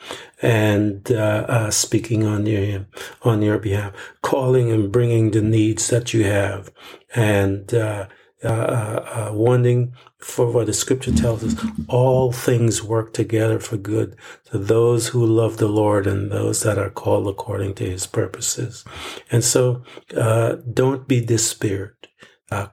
and 0.41 1.11
uh, 1.11 1.45
uh, 1.47 1.69
speaking 1.69 2.25
on 2.25 2.47
your 2.47 2.87
on 3.21 3.43
your 3.43 3.59
behalf, 3.59 3.93
calling 4.23 4.71
and 4.71 4.91
bringing 4.91 5.29
the 5.29 5.41
needs 5.41 5.87
that 5.89 6.15
you 6.15 6.23
have, 6.23 6.71
and 7.13 7.75
uh, 7.75 8.07
uh, 8.43 8.47
uh, 8.47 9.29
uh, 9.29 9.33
wanting 9.33 9.93
for 10.19 10.51
what 10.51 10.67
the 10.67 10.73
Scripture 10.73 11.11
tells 11.11 11.43
us, 11.43 11.55
all 11.87 12.31
things 12.31 12.83
work 12.83 13.13
together 13.13 13.59
for 13.59 13.77
good 13.77 14.15
to 14.45 14.57
those 14.57 15.09
who 15.09 15.25
love 15.25 15.57
the 15.57 15.67
Lord 15.67 16.07
and 16.07 16.31
those 16.31 16.61
that 16.63 16.77
are 16.77 16.89
called 16.89 17.27
according 17.27 17.75
to 17.75 17.89
His 17.89 18.05
purposes. 18.07 18.85
And 19.31 19.43
so, 19.43 19.83
don't 20.11 21.07
be 21.07 21.23
despaired. 21.23 22.07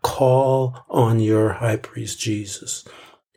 call 0.02 0.84
on 0.88 1.20
your 1.20 1.54
High 1.54 1.76
Priest 1.76 2.18
Jesus 2.18 2.84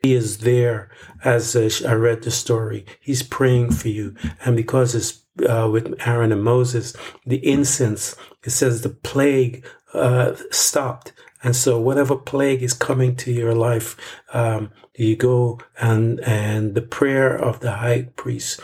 he 0.04 0.14
is 0.14 0.40
there 0.40 0.90
as 1.24 1.56
uh, 1.56 1.70
I 1.88 1.94
read 1.94 2.24
the 2.24 2.32
story. 2.32 2.86
He's 3.00 3.24
praying 3.24 3.72
for 3.72 3.90
you. 3.90 4.16
And 4.46 4.56
because 4.56 4.96
it's 4.96 5.24
uh, 5.50 5.70
with 5.70 5.94
Aaron 6.06 6.32
and 6.32 6.44
Moses, 6.44 6.96
the 7.26 7.46
incense, 7.46 8.16
it 8.44 8.52
says 8.52 8.82
the 8.82 8.90
plague 8.90 9.66
uh, 9.94 10.36
stopped. 10.52 11.14
And 11.44 11.56
so 11.56 11.80
whatever 11.80 12.16
plague 12.16 12.64
is 12.64 12.74
coming 12.74 13.16
to 13.18 13.32
your 13.32 13.54
life, 13.54 13.96
um, 14.34 14.72
you 14.96 15.16
go 15.16 15.60
and, 15.80 16.20
and 16.22 16.76
the 16.76 16.82
prayer 16.82 17.36
of 17.36 17.60
the 17.60 17.74
high 17.74 18.10
priest, 18.16 18.60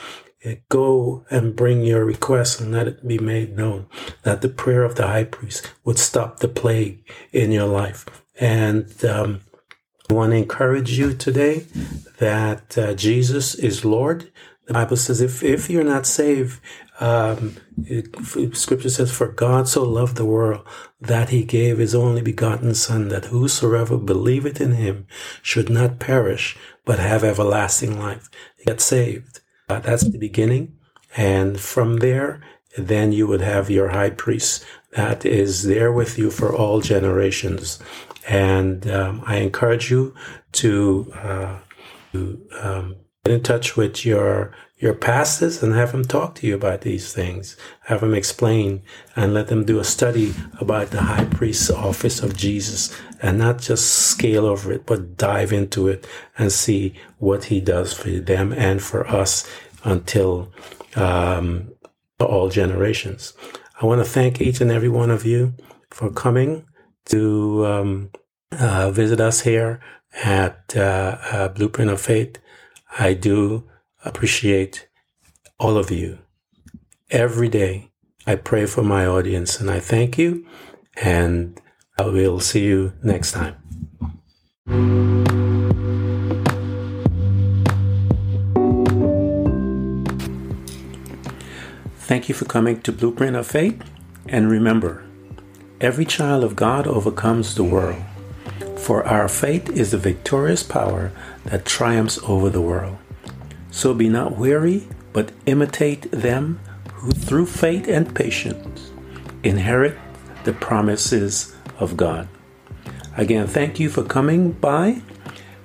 uh, 0.45 0.55
go 0.69 1.25
and 1.29 1.55
bring 1.55 1.83
your 1.83 2.03
request 2.03 2.59
and 2.59 2.71
let 2.71 2.87
it 2.87 3.07
be 3.07 3.19
made 3.19 3.55
known 3.55 3.87
that 4.23 4.41
the 4.41 4.49
prayer 4.49 4.83
of 4.83 4.95
the 4.95 5.07
high 5.07 5.23
priest 5.23 5.71
would 5.83 5.99
stop 5.99 6.39
the 6.39 6.47
plague 6.47 7.07
in 7.31 7.51
your 7.51 7.67
life. 7.67 8.05
And, 8.39 9.05
um, 9.05 9.41
I 10.09 10.13
want 10.13 10.31
to 10.31 10.37
encourage 10.37 10.97
you 10.97 11.13
today 11.13 11.65
that 12.19 12.77
uh, 12.77 12.93
Jesus 12.93 13.55
is 13.55 13.85
Lord. 13.85 14.31
The 14.67 14.73
Bible 14.73 14.97
says 14.97 15.21
if, 15.21 15.41
if 15.43 15.69
you're 15.69 15.83
not 15.83 16.05
saved, 16.05 16.59
um, 17.03 17.57
it, 17.85 18.55
scripture 18.55 18.89
says, 18.89 19.11
for 19.11 19.27
God 19.27 19.67
so 19.67 19.83
loved 19.83 20.15
the 20.15 20.23
world 20.23 20.65
that 21.01 21.29
he 21.29 21.43
gave 21.43 21.77
his 21.77 21.93
only 21.93 22.21
begotten 22.21 22.73
son 22.73 23.09
that 23.09 23.25
whosoever 23.25 23.97
believeth 23.97 24.61
in 24.61 24.71
him 24.71 25.05
should 25.41 25.69
not 25.69 25.99
perish, 25.99 26.57
but 26.85 26.99
have 26.99 27.25
everlasting 27.25 27.99
life. 27.99 28.29
Get 28.65 28.79
saved. 28.79 29.41
Uh, 29.67 29.79
that's 29.79 30.09
the 30.09 30.17
beginning. 30.17 30.77
And 31.17 31.59
from 31.59 31.97
there, 31.97 32.41
then 32.77 33.11
you 33.11 33.27
would 33.27 33.41
have 33.41 33.69
your 33.69 33.89
high 33.89 34.11
priest 34.11 34.65
that 34.91 35.25
is 35.25 35.63
there 35.63 35.91
with 35.91 36.17
you 36.17 36.31
for 36.31 36.55
all 36.55 36.79
generations. 36.79 37.79
And 38.29 38.89
um, 38.89 39.23
I 39.27 39.37
encourage 39.37 39.91
you 39.91 40.15
to, 40.53 41.11
uh, 41.15 41.57
to 42.13 42.47
um, 42.61 42.95
get 43.25 43.33
in 43.33 43.43
touch 43.43 43.75
with 43.75 44.05
your 44.05 44.55
your 44.83 44.93
pastors 44.93 45.63
and 45.63 45.73
have 45.73 45.93
them 45.93 46.03
talk 46.03 46.35
to 46.35 46.45
you 46.45 46.53
about 46.53 46.81
these 46.81 47.13
things. 47.13 47.55
Have 47.85 48.01
them 48.01 48.13
explain 48.13 48.81
and 49.15 49.33
let 49.33 49.47
them 49.47 49.63
do 49.63 49.79
a 49.79 49.83
study 49.85 50.33
about 50.59 50.91
the 50.91 51.03
high 51.03 51.23
priest's 51.23 51.69
office 51.69 52.21
of 52.21 52.35
Jesus 52.35 52.93
and 53.21 53.37
not 53.37 53.59
just 53.59 53.89
scale 53.89 54.45
over 54.45 54.73
it, 54.73 54.85
but 54.85 55.15
dive 55.15 55.53
into 55.53 55.87
it 55.87 56.05
and 56.37 56.51
see 56.51 56.93
what 57.17 57.45
he 57.45 57.61
does 57.61 57.93
for 57.93 58.09
them 58.09 58.51
and 58.51 58.81
for 58.81 59.07
us 59.07 59.49
until 59.85 60.51
um, 60.97 61.71
all 62.19 62.49
generations. 62.49 63.31
I 63.81 63.85
want 63.85 64.03
to 64.03 64.09
thank 64.09 64.41
each 64.41 64.59
and 64.59 64.69
every 64.69 64.89
one 64.89 65.11
of 65.11 65.25
you 65.25 65.53
for 65.91 66.11
coming 66.11 66.65
to 67.05 67.65
um, 67.65 68.11
uh, 68.51 68.91
visit 68.91 69.21
us 69.21 69.39
here 69.41 69.79
at 70.25 70.73
uh, 70.75 71.17
uh, 71.31 71.47
Blueprint 71.47 71.89
of 71.89 72.01
Faith. 72.01 72.37
I 72.99 73.13
do 73.13 73.69
appreciate 74.03 74.87
all 75.59 75.77
of 75.77 75.91
you. 75.91 76.19
Every 77.09 77.49
day, 77.49 77.91
I 78.25 78.35
pray 78.35 78.65
for 78.65 78.83
my 78.83 79.05
audience 79.05 79.59
and 79.59 79.69
I 79.69 79.79
thank 79.79 80.17
you, 80.17 80.45
and 80.95 81.59
I 81.97 82.05
will 82.05 82.39
see 82.39 82.65
you 82.65 82.93
next 83.03 83.33
time. 83.33 83.55
Thank 91.97 92.29
you 92.29 92.35
for 92.35 92.45
coming 92.45 92.81
to 92.81 92.91
Blueprint 92.91 93.35
of 93.35 93.47
Faith. 93.47 93.81
And 94.27 94.49
remember, 94.49 95.03
every 95.81 96.05
child 96.05 96.43
of 96.43 96.55
God 96.55 96.87
overcomes 96.87 97.55
the 97.55 97.63
world. 97.63 98.01
For 98.77 99.05
our 99.05 99.27
faith 99.27 99.69
is 99.69 99.91
the 99.91 99.97
victorious 99.97 100.63
power 100.63 101.11
that 101.45 101.65
triumphs 101.65 102.19
over 102.23 102.49
the 102.49 102.61
world. 102.61 102.97
So 103.73 103.95
be 103.95 104.07
not 104.07 104.37
weary, 104.37 104.87
but 105.13 105.31
imitate 105.47 106.09
them 106.11 106.59
who 106.93 107.09
through 107.11 107.47
faith 107.47 107.87
and 107.87 108.13
patience 108.13 108.91
inherit 109.41 109.97
the 110.43 110.53
promises 110.53 111.55
of 111.79 111.97
God. 111.97 112.29
Again, 113.17 113.47
thank 113.47 113.79
you 113.79 113.89
for 113.89 114.03
coming 114.03 114.51
by. 114.51 115.01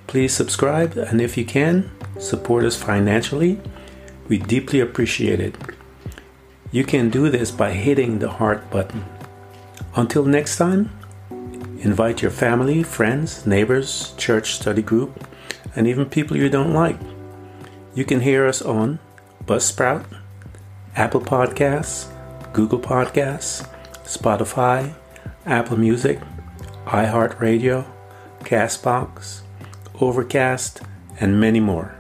Please 0.07 0.33
subscribe, 0.33 0.97
and 0.97 1.21
if 1.21 1.37
you 1.37 1.45
can, 1.45 1.91
support 2.19 2.65
us 2.65 2.83
financially. 2.83 3.61
We 4.27 4.39
deeply 4.39 4.81
appreciate 4.81 5.39
it. 5.39 5.55
You 6.73 6.85
can 6.85 7.11
do 7.11 7.29
this 7.29 7.51
by 7.51 7.73
hitting 7.73 8.21
the 8.21 8.31
heart 8.31 8.71
button. 8.71 9.05
Until 9.97 10.25
next 10.25 10.57
time, 10.57 10.91
invite 11.81 12.23
your 12.23 12.31
family, 12.31 12.83
friends, 12.83 13.47
neighbors, 13.47 14.15
church 14.17 14.55
study 14.55 14.83
group, 14.83 15.27
and 15.77 15.87
even 15.87 16.07
people 16.07 16.39
you 16.39 16.49
don't 16.49 16.73
like. 16.73 16.99
You 17.99 18.05
can 18.05 18.21
hear 18.21 18.47
us 18.47 18.63
on 18.63 19.01
Buzzsprout, 19.45 20.05
Apple 20.95 21.21
Podcasts, 21.21 22.07
Google 22.53 22.79
Podcasts, 22.79 23.69
Spotify, 24.05 24.95
Apple 25.45 25.79
Music, 25.79 26.21
iHeartRadio, 26.85 27.85
Castbox, 28.45 29.41
Overcast, 30.01 30.81
and 31.19 31.41
many 31.41 31.59
more. 31.59 31.98